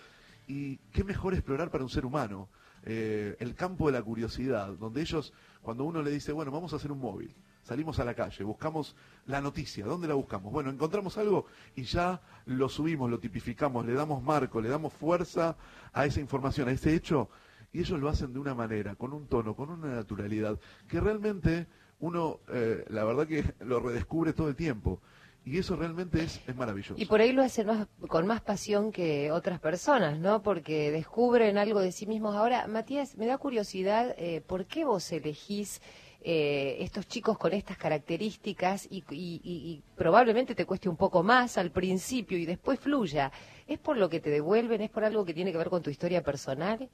[0.48, 2.50] Y qué mejor explorar para un ser humano
[2.84, 6.76] eh, el campo de la curiosidad, donde ellos, cuando uno le dice, bueno, vamos a
[6.76, 7.34] hacer un móvil,
[7.64, 10.54] salimos a la calle, buscamos la noticia, ¿dónde la buscamos?
[10.54, 15.58] Bueno, encontramos algo y ya lo subimos, lo tipificamos, le damos marco, le damos fuerza
[15.94, 17.28] a esa información, a ese hecho,
[17.74, 21.66] y ellos lo hacen de una manera, con un tono, con una naturalidad, que realmente
[22.00, 25.02] uno, eh, la verdad que lo redescubre todo el tiempo.
[25.48, 26.96] Y eso realmente es, es maravilloso.
[26.98, 30.41] Y por ahí lo hacen más, con más pasión que otras personas, ¿no?
[30.41, 32.36] Porque descubren algo de sí mismos.
[32.36, 35.82] Ahora, Matías, me da curiosidad, eh, ¿por qué vos elegís
[36.28, 41.22] eh, estos chicos con estas características y, y- y- y probablemente te cueste un poco
[41.22, 43.32] más al principio y después fluya?
[43.68, 44.82] ¿Es por lo que te devuelven?
[44.82, 46.89] ¿Es por algo que tiene que ver con tu historia personal?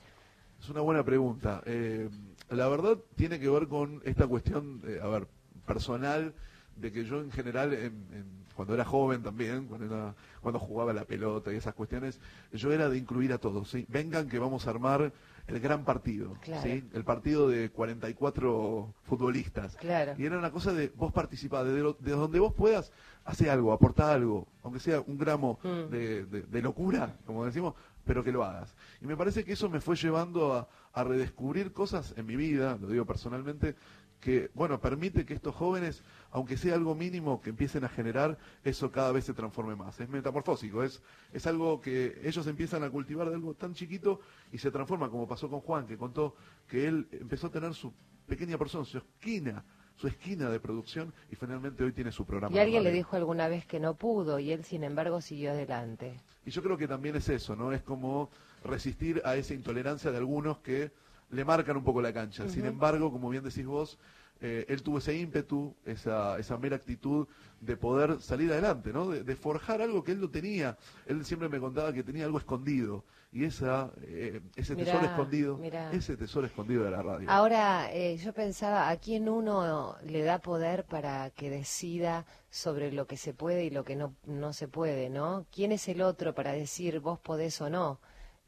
[0.59, 1.63] Es una buena pregunta.
[1.65, 2.09] Eh,
[2.51, 5.27] la verdad tiene que ver con esta cuestión, eh, a ver,
[5.65, 6.33] personal,
[6.75, 10.93] de que yo en general, en- en- cuando era joven también, cuando, era- cuando jugaba
[10.93, 12.19] la pelota y esas cuestiones,
[12.51, 13.69] yo era de incluir a todos.
[13.69, 13.85] ¿sí?
[13.89, 15.11] Vengan que vamos a armar
[15.47, 16.61] el gran partido, Claro.
[16.63, 16.83] ¿sí?
[16.93, 19.75] el partido de 44 futbolistas.
[19.77, 20.13] Claro.
[20.17, 22.91] Y era una cosa de vos participar, de, lo- de donde vos puedas,
[23.25, 25.91] hacer algo, aportar algo, aunque sea un gramo Mm.
[25.91, 27.73] de, de- de locura, como decimos,
[28.05, 28.75] pero que lo hagas.
[29.01, 32.77] Y me parece que eso me fue llevando a, a redescubrir cosas en mi vida,
[32.79, 33.75] lo digo personalmente,
[34.21, 38.91] que, bueno, permite que estos jóvenes, aunque sea algo mínimo, que empiecen a generar, eso
[38.91, 39.99] cada vez se transforme más.
[39.99, 41.01] Es metamorfósico, es,
[41.33, 44.21] es algo que ellos empiezan a cultivar de algo tan chiquito
[44.51, 46.35] y se transforma, como pasó con Juan, que contó
[46.67, 47.91] que él empezó a tener su
[48.27, 52.55] pequeña persona, su esquina, su esquina de producción y finalmente hoy tiene su programa.
[52.55, 56.17] Y alguien le dijo alguna vez que no pudo y él, sin embargo, siguió adelante.
[56.45, 57.71] Y yo creo que también es eso, ¿no?
[57.71, 58.29] Es como
[58.63, 60.91] resistir a esa intolerancia de algunos que
[61.29, 62.49] le marcan un poco la cancha.
[62.49, 63.97] Sin embargo, como bien decís vos,
[64.41, 67.27] eh, él tuvo ese ímpetu, esa, esa mera actitud
[67.59, 69.09] de poder salir adelante, ¿no?
[69.09, 70.77] De, de forjar algo que él no tenía.
[71.05, 73.05] Él siempre me contaba que tenía algo escondido.
[73.33, 75.91] Y esa, eh, ese Mirá, tesoro escondido, mirá.
[75.93, 77.29] ese tesoro escondido de la radio.
[77.29, 83.07] Ahora, eh, yo pensaba, ¿a quién uno le da poder para que decida sobre lo
[83.07, 85.45] que se puede y lo que no, no se puede, ¿no?
[85.49, 87.99] ¿Quién es el otro para decir vos podés o no?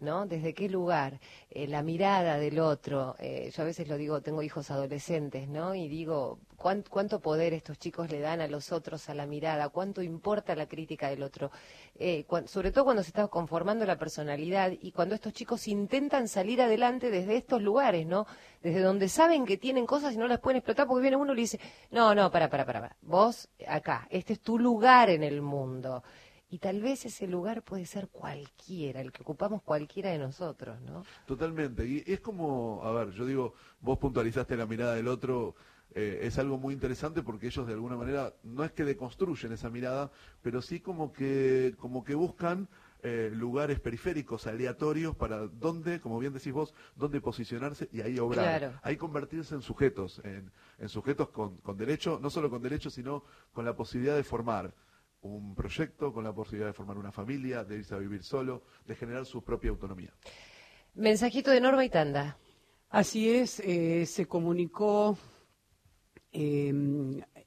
[0.04, 0.26] ¿No?
[0.26, 1.20] ¿Desde qué lugar?
[1.50, 3.16] Eh, la mirada del otro.
[3.20, 5.74] eh, yo a veces lo digo, tengo hijos adolescentes, ¿no?
[5.76, 9.70] Y digo, ¿cuán- ¿cuánto poder estos chicos le dan a los otros a la mirada?
[9.70, 11.52] ¿Cuánto importa la crítica del otro?
[11.96, 16.62] Eh, sobre todo cuando se está conformando la personalidad y cuando estos chicos intentan salir
[16.62, 18.26] adelante desde estos lugares, ¿no?
[18.62, 21.36] Desde donde saben que tienen cosas y no las pueden explotar porque viene uno y
[21.38, 21.60] le dice,
[21.92, 22.96] no, no, para, para, para, para.
[23.02, 26.04] vos acá, este es tu lugar en el mundo.
[26.54, 31.04] Y tal vez ese lugar puede ser cualquiera, el que ocupamos cualquiera de nosotros, ¿no?
[31.26, 31.84] Totalmente.
[31.84, 35.56] Y es como, a ver, yo digo, vos puntualizaste la mirada del otro,
[35.96, 39.72] eh, es algo muy interesante porque ellos de alguna manera no es que deconstruyen esa
[39.72, 40.12] mirada,
[40.44, 42.70] pero sí como que, como que buscan
[43.02, 48.60] eh, lugares periféricos aleatorios para dónde, como bien decís vos, dónde posicionarse y ahí obrar.
[48.60, 48.80] Claro.
[48.84, 53.24] Ahí convertirse en sujetos, en, en sujetos con, con derecho, no solo con derecho, sino
[53.54, 54.72] con la posibilidad de formar
[55.24, 58.96] un proyecto, con la posibilidad de formar una familia, de irse a vivir solo, de
[58.96, 60.14] generar su propia autonomía.
[60.96, 62.38] Mensajito de Norma y Tanda.
[62.90, 65.18] Así es, eh, se comunicó
[66.32, 66.72] eh,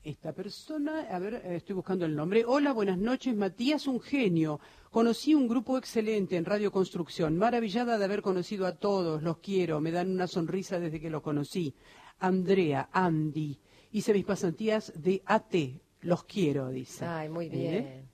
[0.03, 2.45] esta persona, a ver, eh, estoy buscando el nombre.
[2.47, 4.61] Hola, buenas noches, Matías, un genio.
[4.91, 9.81] Conocí un grupo excelente en Radio Construcción, maravillada de haber conocido a todos, los quiero,
[9.81, 11.75] me dan una sonrisa desde que lo conocí.
[12.19, 13.61] Andrea, Andy,
[13.91, 15.55] hice mis pasantías de AT,
[16.07, 17.05] los quiero, dice.
[17.05, 17.51] Ay, muy ¿Eh?
[17.51, 18.09] bien.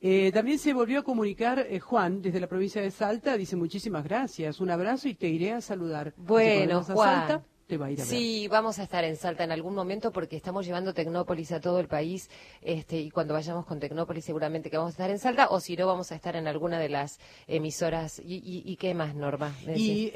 [0.00, 3.36] Eh, también se volvió a comunicar eh, Juan desde la provincia de Salta.
[3.36, 6.14] Dice muchísimas gracias, un abrazo y te iré a saludar.
[6.16, 6.96] Bueno, Juan.
[6.96, 8.10] Salta, te va a ir a ver.
[8.10, 11.80] Sí, vamos a estar en Salta en algún momento porque estamos llevando Tecnópolis a todo
[11.80, 12.30] el país
[12.62, 15.76] este, y cuando vayamos con Tecnópolis seguramente que vamos a estar en Salta o si
[15.76, 18.20] no vamos a estar en alguna de las emisoras.
[18.20, 19.54] ¿Y, y, y qué más, Norma?
[19.74, 20.12] Y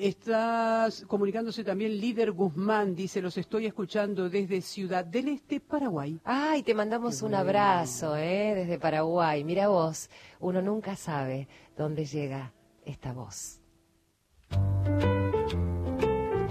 [0.00, 6.20] está comunicándose también Líder Guzmán, dice, los estoy escuchando desde Ciudad del Este, Paraguay.
[6.24, 8.54] Ay, te mandamos un abrazo ¿eh?
[8.54, 9.44] desde Paraguay.
[9.44, 10.08] Mira vos,
[10.40, 12.52] uno nunca sabe dónde llega
[12.84, 13.60] esta voz.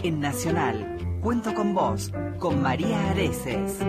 [0.06, 3.80] En Nacional, cuento con vos, con María Areces.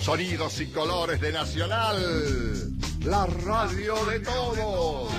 [0.00, 1.96] Sonidos y colores de Nacional.
[3.04, 5.12] La radio de todos.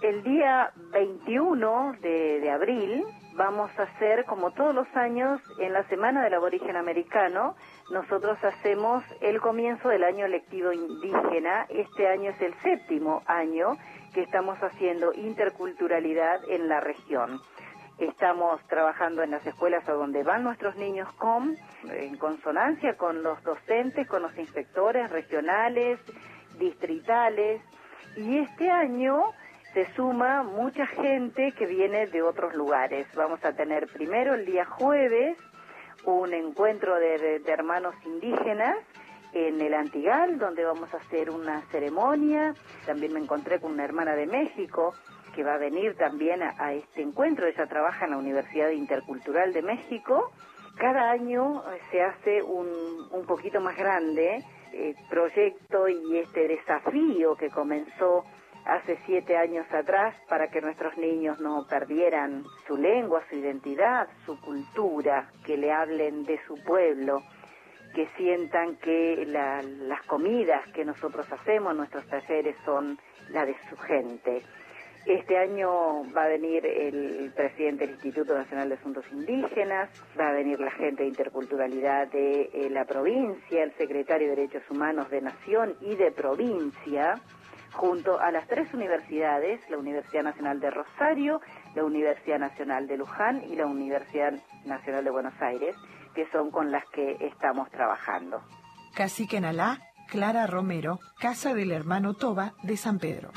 [0.00, 5.82] El día 21 de, de abril vamos a hacer, como todos los años, en la
[5.88, 7.56] Semana del Aborigen Americano,
[7.90, 11.66] nosotros hacemos el comienzo del año lectivo indígena.
[11.68, 13.76] Este año es el séptimo año
[14.14, 17.40] que estamos haciendo interculturalidad en la región.
[17.98, 21.56] Estamos trabajando en las escuelas a donde van nuestros niños con,
[21.90, 26.00] en consonancia con los docentes, con los inspectores regionales,
[26.58, 27.60] distritales.
[28.16, 29.24] Y este año
[29.74, 33.06] se suma mucha gente que viene de otros lugares.
[33.14, 35.36] Vamos a tener primero el día jueves
[36.06, 38.76] un encuentro de, hermanos indígenas
[39.32, 42.54] en el Antigal, donde vamos a hacer una ceremonia.
[42.86, 44.94] También me encontré con una hermana de México
[45.34, 47.46] que va a venir también a, a este encuentro.
[47.46, 50.30] Ella trabaja en la Universidad Intercultural de México.
[50.76, 52.68] Cada año eh, se hace un,
[53.10, 58.24] un poquito más grande eh, proyecto y este desafío que comenzó
[58.66, 64.40] hace siete años atrás para que nuestros niños no perdieran su lengua, su identidad, su
[64.40, 67.22] cultura, que le hablen de su pueblo,
[67.94, 72.98] que sientan que la- las comidas que nosotros hacemos, nuestros talleres son
[73.30, 74.42] la de su gente.
[75.06, 80.32] Este año va a venir el presidente del Instituto Nacional de Asuntos Indígenas, va a
[80.32, 85.20] venir la gente de interculturalidad de eh, la provincia, el secretario de Derechos Humanos de
[85.20, 87.20] Nación y de provincia,
[87.74, 91.40] junto a las tres universidades, la Universidad Nacional de Rosario,
[91.74, 94.32] la Universidad Nacional de Luján y la Universidad
[94.64, 95.76] Nacional de Buenos Aires,
[96.14, 98.40] que son con las que estamos trabajando.
[98.94, 103.32] Cacique Nalá, Clara Romero, Casa del Hermano Toba de San Pedro.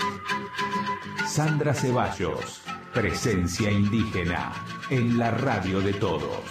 [1.25, 2.63] Sandra Ceballos,
[2.93, 4.51] presencia indígena
[4.89, 6.43] en la radio de todos.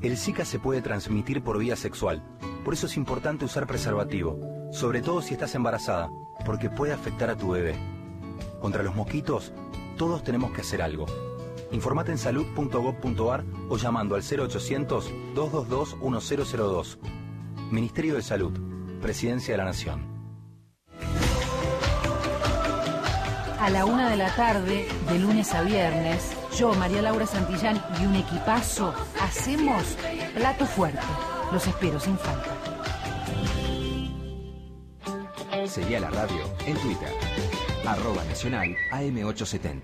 [0.00, 2.22] El Zika se puede transmitir por vía sexual.
[2.64, 4.38] Por eso es importante usar preservativo,
[4.72, 6.08] sobre todo si estás embarazada,
[6.46, 7.74] porque puede afectar a tu bebé.
[8.60, 9.52] Contra los mosquitos,
[9.98, 11.04] todos tenemos que hacer algo.
[11.72, 16.96] Informate en salud.gov.ar o llamando al 0800-222-1002.
[17.70, 18.58] Ministerio de Salud,
[19.02, 20.14] Presidencia de la Nación.
[23.60, 28.06] A la una de la tarde, de lunes a viernes, yo, María Laura Santillán y
[28.06, 29.96] un equipazo hacemos
[30.34, 31.00] plato fuerte.
[31.52, 32.53] Los espero sin falta.
[35.74, 37.08] Seguí a la radio en Twitter.
[37.84, 39.80] Arroba Nacional AM870.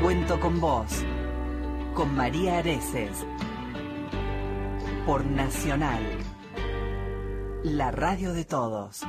[0.00, 0.86] Cuento con vos.
[1.94, 3.26] Con María Areces.
[5.04, 6.00] Por Nacional.
[7.64, 9.00] La radio de todos.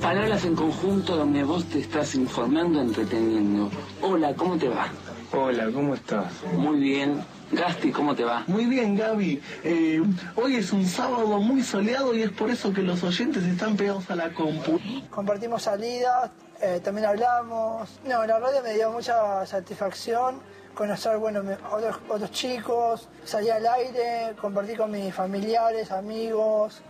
[0.00, 3.70] Palabras en conjunto donde vos te estás informando, entreteniendo.
[4.02, 4.88] Hola, ¿cómo te va?
[5.32, 6.32] Hola, ¿cómo estás?
[6.54, 7.22] Muy bien.
[7.52, 8.44] Gasti, ¿cómo te va?
[8.46, 9.40] Muy bien, Gaby.
[9.64, 10.02] Eh,
[10.36, 14.10] hoy es un sábado muy soleado y es por eso que los oyentes están pegados
[14.10, 14.78] a la compu.
[15.10, 17.88] Compartimos salidas, eh, también hablamos.
[18.06, 20.40] No, la radio me dio mucha satisfacción
[20.74, 26.80] conocer bueno, me- otros, otros chicos, salir al aire, compartir con mis familiares, amigos.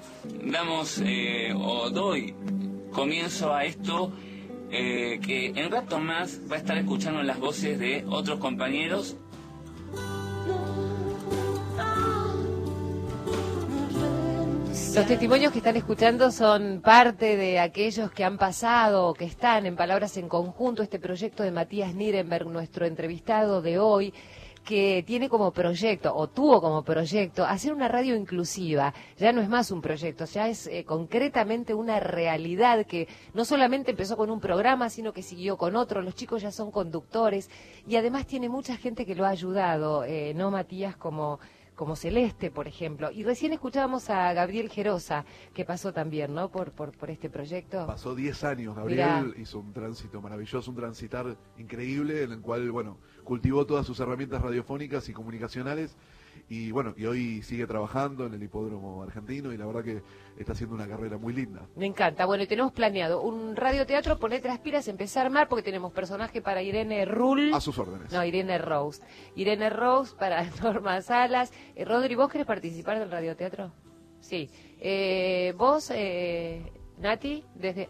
[0.45, 2.34] Damos eh, o doy
[2.93, 4.12] comienzo a esto
[4.70, 9.16] eh, que en rato más va a estar escuchando las voces de otros compañeros.
[14.94, 19.64] Los testimonios que están escuchando son parte de aquellos que han pasado o que están
[19.64, 24.12] en Palabras en Conjunto, este proyecto de Matías Nirenberg, nuestro entrevistado de hoy,
[24.68, 28.92] que tiene como proyecto, o tuvo como proyecto, hacer una radio inclusiva.
[29.16, 33.92] Ya no es más un proyecto, ya es eh, concretamente una realidad que no solamente
[33.92, 36.02] empezó con un programa, sino que siguió con otro.
[36.02, 37.48] Los chicos ya son conductores
[37.86, 40.98] y además tiene mucha gente que lo ha ayudado, eh, ¿no, Matías?
[40.98, 41.40] Como
[41.79, 43.12] como Celeste, por ejemplo.
[43.12, 45.24] Y recién escuchábamos a Gabriel Gerosa,
[45.55, 46.51] que pasó también, ¿no?
[46.51, 47.87] Por, por, por este proyecto.
[47.87, 49.41] Pasó 10 años, Gabriel Mirá.
[49.41, 54.43] hizo un tránsito maravilloso, un transitar increíble en el cual, bueno, cultivó todas sus herramientas
[54.43, 55.97] radiofónicas y comunicacionales
[56.49, 60.03] y bueno, y hoy sigue trabajando en el hipódromo argentino y la verdad que
[60.39, 61.66] está haciendo una carrera muy linda.
[61.76, 62.26] Me encanta.
[62.26, 66.41] Bueno, y tenemos planeado un radioteatro, ponete las pilas, empezar a armar, porque tenemos personaje
[66.41, 67.53] para Irene Rull.
[67.55, 68.12] A sus órdenes.
[68.12, 69.03] No, Irene Rose.
[69.34, 71.53] Irene Rose para Norma Salas.
[71.74, 73.72] Eh, Rodri, ¿vos querés participar del radioteatro?
[74.20, 74.51] Sí.
[74.80, 77.89] Eh, ¿Vos, eh, Nati, desde...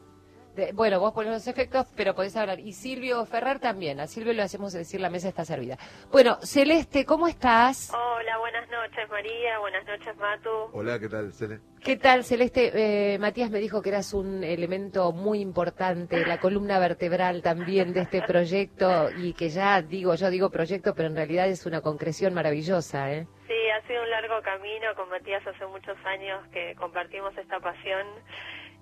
[0.59, 2.59] de- bueno, vos ponés los efectos, pero podés hablar.
[2.61, 4.00] Y Silvio Ferrer también.
[4.00, 5.78] A Silvio le hacemos decir la mesa está servida.
[6.11, 7.92] Bueno, Celeste, ¿cómo estás?
[7.94, 10.50] Hola, buenas noches María, buenas noches Matu.
[10.72, 11.61] Hola, ¿qué tal, Cele?
[11.82, 12.72] ¿Qué tal, Celeste?
[12.74, 18.00] Eh, Matías me dijo que eras un elemento muy importante, la columna vertebral también de
[18.00, 22.34] este proyecto y que ya digo, yo digo proyecto, pero en realidad es una concreción
[22.34, 23.26] maravillosa, ¿eh?
[23.46, 28.06] Sí, ha sido un largo camino con Matías hace muchos años que compartimos esta pasión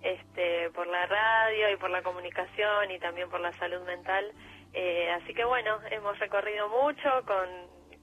[0.07, 4.25] este, por la radio y por la comunicación y también por la salud mental.
[4.73, 7.49] Eh, así que bueno, hemos recorrido mucho con,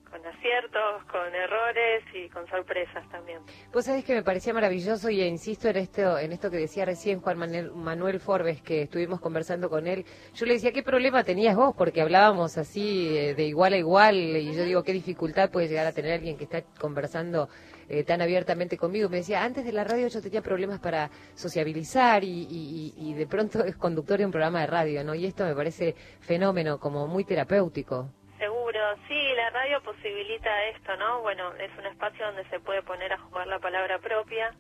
[0.10, 3.40] con aciertos, con errores y con sorpresas también.
[3.72, 7.22] Vos sabés que me parecía maravilloso y insisto en esto, en esto que decía recién
[7.22, 10.06] Juan Manuel, Manuel Forbes, que estuvimos conversando con él.
[10.34, 11.74] Yo le decía, ¿qué problema tenías vos?
[11.78, 15.88] Porque hablábamos así eh, de igual a igual y yo digo, ¿qué dificultad puede llegar
[15.88, 17.48] a tener alguien que está conversando
[17.94, 19.08] eh, tan abiertamente conmigo?
[19.08, 23.76] Me decía, antes de la radio yo tenía problemas para sociabilizar y, de pronto es
[23.76, 25.14] conductor de un programa de radio, ¿no?
[25.14, 28.10] Y esto me parece fenómeno, como muy terapéutico.
[28.40, 31.22] Seguro, sí, la radio posibilita esto, ¿no?
[31.22, 34.54] Bueno, es un espacio donde se puede poner a jugar la palabra propia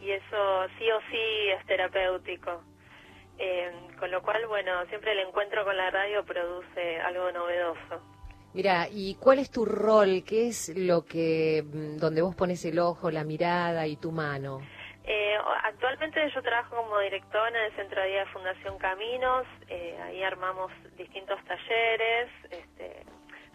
[0.00, 2.62] y eso sí o sí es terapéutico.
[3.38, 8.15] Eh, con lo cual, bueno, siempre el encuentro con la radio produce algo novedoso.
[8.56, 10.24] Mira, ¿y cuál es tu rol?
[10.26, 14.62] ¿Qué es lo que, mm, donde vos pones el ojo, la mirada y tu mano?
[15.04, 19.98] Eh, actualmente yo trabajo como directora en el Centro de Día de Fundación Caminos, eh,
[20.04, 23.04] ahí armamos distintos talleres, este,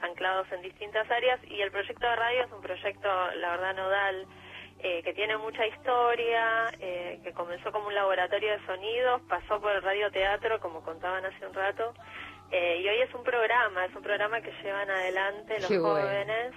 [0.03, 4.27] anclados en distintas áreas y el proyecto de radio es un proyecto, la verdad, nodal,
[4.83, 9.71] eh, que tiene mucha historia, eh, que comenzó como un laboratorio de sonidos, pasó por
[9.71, 11.93] el radioteatro, como contaban hace un rato,
[12.51, 15.99] eh, y hoy es un programa, es un programa que llevan adelante los Qué bueno.
[15.99, 16.53] jóvenes,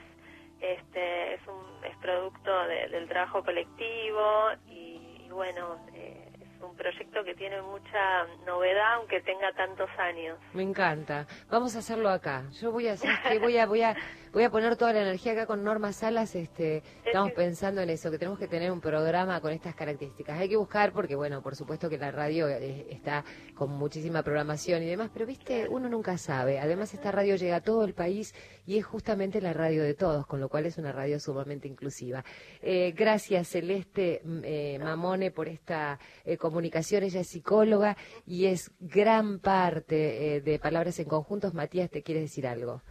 [0.61, 6.24] este, es, un, es producto de- del trabajo colectivo y, y bueno, eh,
[6.65, 10.39] un proyecto que tiene mucha novedad, aunque tenga tantos años.
[10.53, 11.27] Me encanta.
[11.51, 12.45] Vamos a hacerlo acá.
[12.61, 13.97] Yo voy a hacer que voy a voy a
[14.35, 18.11] voy a poner toda la energía acá con Norma Salas, este, estamos pensando en eso,
[18.11, 20.41] que tenemos que tener un programa con estas características.
[20.41, 24.83] Hay que buscar porque bueno, por supuesto que la radio eh, está con muchísima programación
[24.83, 26.59] y demás, pero viste, uno nunca sabe.
[26.59, 28.35] Además esta radio llega a todo el país
[28.67, 32.25] y es justamente la radio de todos, con lo cual es una radio sumamente inclusiva.
[32.61, 36.54] Eh, gracias Celeste eh, Mamone por esta eh, comunicación.
[36.61, 37.97] Ella es psicóloga
[38.27, 41.55] y es gran parte eh, de Palabras en Conjuntos.
[41.55, 42.83] Matías, ¿te quieres decir algo?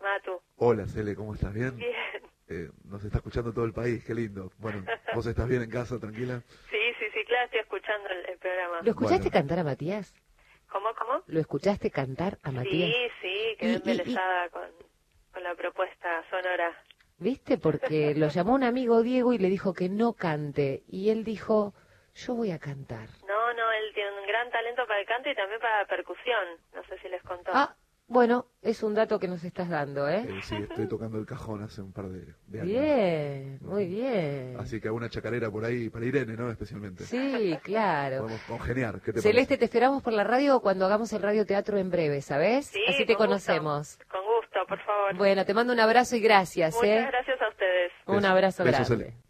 [0.00, 0.40] Matu.
[0.56, 1.52] Hola, Cele, ¿cómo estás?
[1.52, 1.76] ¿Bien?
[1.76, 1.92] Bien.
[2.48, 4.52] Eh, nos está escuchando todo el país, qué lindo.
[4.58, 6.42] Bueno, ¿vos estás bien en casa, tranquila?
[6.70, 8.82] Sí, sí, sí, claro, estoy escuchando el, el programa.
[8.82, 10.14] ¿Lo escuchaste cantar a Matías?
[10.70, 11.22] ¿Cómo, cómo?
[11.26, 12.90] ¿Lo escuchaste cantar a Matías?
[12.90, 14.68] Sí, sí, quedé embelesada con,
[15.32, 16.72] con la propuesta sonora.
[17.18, 17.58] ¿Viste?
[17.58, 20.84] Porque lo llamó un amigo Diego y le dijo que no cante.
[20.86, 21.74] Y él dijo,
[22.16, 23.08] yo voy a cantar.
[23.28, 26.44] No, no, él tiene un gran talento para el canto y también para la percusión.
[26.74, 27.50] No sé si les contó.
[27.54, 27.74] Ah,
[28.08, 30.24] bueno, es un dato que nos estás dando, ¿eh?
[30.28, 32.72] Eh, sí, estoy tocando el cajón hace un par de, de años.
[32.72, 34.56] Bien, muy bien.
[34.60, 36.48] Así que hago una chacarera por ahí para Irene, ¿no?
[36.50, 37.02] Especialmente.
[37.04, 38.18] Sí, claro.
[38.22, 41.90] Podemos congeniar, ¿qué te Celeste, te esperamos por la radio cuando hagamos el radioteatro en
[41.90, 42.66] breve, ¿sabes?
[42.66, 43.46] Sí, Así te con gusto.
[43.46, 43.98] conocemos.
[44.08, 45.16] Con gusto, por favor.
[45.16, 47.06] Bueno, te mando un abrazo y gracias, Muchas ¿eh?
[47.10, 47.92] gracias a ustedes.
[48.06, 49.04] Un abrazo Besos, grande.
[49.06, 49.25] Cele.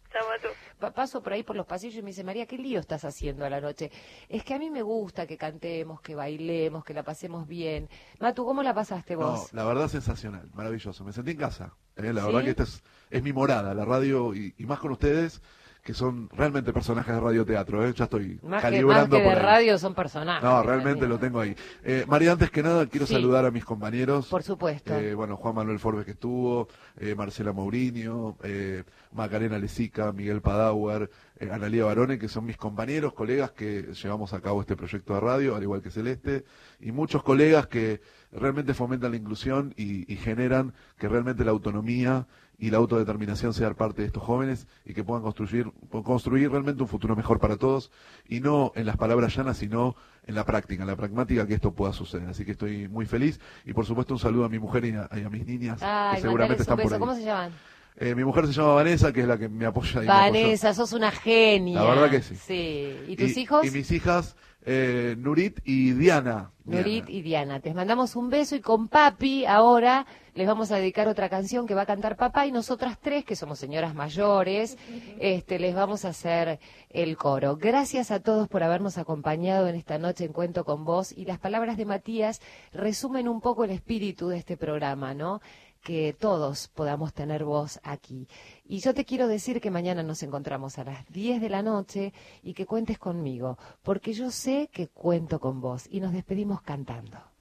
[0.77, 3.49] Paso por ahí por los pasillos y me dice, María, ¿qué lío estás haciendo a
[3.49, 3.91] la noche?
[4.29, 7.89] Es que a mí me gusta que cantemos, que bailemos, que la pasemos bien.
[8.19, 9.51] Matu, ¿cómo la pasaste No, vos?
[9.53, 11.03] la verdad sensacional, maravilloso.
[11.03, 11.73] Me sentí en casa.
[11.95, 12.13] ¿eh?
[12.13, 12.27] La ¿Sí?
[12.27, 15.41] verdad que esta es, es mi morada, la radio, y, y más con ustedes,
[15.87, 17.87] que son realmente personajes de radioteatro.
[17.87, 17.93] ¿eh?
[17.95, 19.45] Ya estoy Más que, más calibrando que por de ahí.
[19.45, 20.43] radio son personajes.
[20.43, 21.55] No, realmente lo tengo ahí.
[21.81, 23.13] Eh, María, antes que nada, quiero Sí.
[23.13, 24.27] saludar a mis compañeros.
[24.27, 24.93] Por supuesto.
[24.93, 26.67] Eh, bueno, Juan Manuel Forbes que estuvo,
[26.99, 28.83] eh, Marcela Mourinho, eh,
[29.13, 31.09] Macarena Lezica, Miguel Padauer,
[31.39, 35.55] Analía Barone, que son mis compañeros, colegas que llevamos a cabo este proyecto de radio,
[35.55, 36.43] al igual que Celeste,
[36.81, 38.01] y muchos colegas que
[38.33, 42.27] realmente fomentan la inclusión y, y generan que realmente la autonomía
[42.57, 45.71] y la autodeterminación sea parte de estos jóvenes y que puedan construir,
[46.03, 47.91] construir realmente un futuro mejor para todos
[48.27, 49.95] y no en las palabras llanas, sino
[50.25, 52.27] en la práctica, en la pragmática que esto pueda suceder.
[52.29, 55.07] Así que estoy muy feliz y por supuesto un saludo a mi mujer y a,
[55.15, 56.99] y a mis niñas Ay, que seguramente están por ahí.
[56.99, 57.51] ¿Cómo se llaman?
[57.99, 60.07] Eh, mi mujer se llama Vanessa, que es la que me apoya y me.
[60.07, 61.81] Vanessa, sos una genia.
[61.81, 62.35] La verdad que sí.
[62.35, 62.95] Sí.
[63.07, 63.65] ¿Y tus hijos?
[63.65, 64.35] Y mis hijas,
[64.69, 66.51] eh, Nurit y Diana.
[66.65, 67.61] Nurit y Diana.
[67.61, 70.05] Te mandamos un beso y con papi ahora
[70.35, 73.37] les vamos a dedicar otra canción que va a cantar papá y nosotras tres, que
[73.37, 74.77] somos señoras mayores,
[75.19, 76.59] este, les vamos a hacer
[76.89, 77.55] el coro.
[77.55, 81.39] Gracias a todos por habernos acompañado en esta noche en Cuento con Vos y las
[81.39, 82.41] palabras de Matías
[82.73, 85.39] resumen un poco el espíritu de este programa, ¿no?
[85.87, 88.27] Que todos podamos tener voz aquí.
[88.65, 92.11] Y yo te quiero decir que mañana nos encontramos a las 10 de la noche
[92.43, 97.36] y que cuentes conmigo, porque yo sé que cuento con vos y nos despedimos cantando.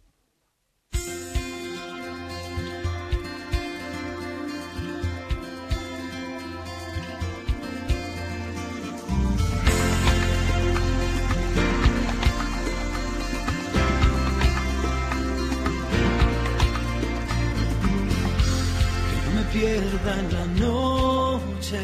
[19.57, 21.81] Que no me pierda en la noche.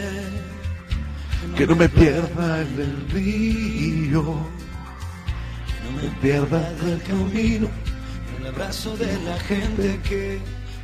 [1.57, 4.23] Que no me pierda en el río,
[5.67, 7.69] Que no me pierda del camino.
[8.37, 10.39] En el abrazo de la gente que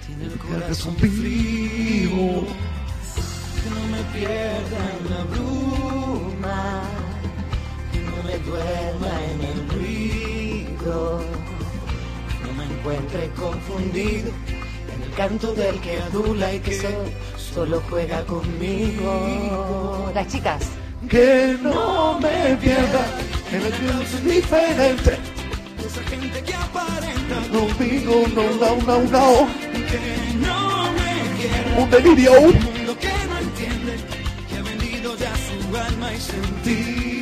[0.06, 2.46] tiene el corazón frío.
[3.58, 6.82] Que no me pierda en la bruma.
[7.92, 11.20] Que no me duerma en el ruido.
[12.28, 14.47] Que no me encuentre confundido el
[15.18, 16.80] canto del que adula y que
[17.36, 20.12] solo juega conmigo.
[20.14, 20.62] Las chicas.
[21.10, 23.04] que no me pierda
[23.50, 25.18] en el que es diferente.
[25.84, 29.48] Esa gente que aparenta No vino, no, no, no, no.
[29.90, 30.00] que
[30.46, 31.82] no me quiere.
[31.82, 32.32] Un delirio.
[32.40, 33.96] Un mundo que no entiende,
[34.48, 37.17] que ha vendido ya su alma y sentido.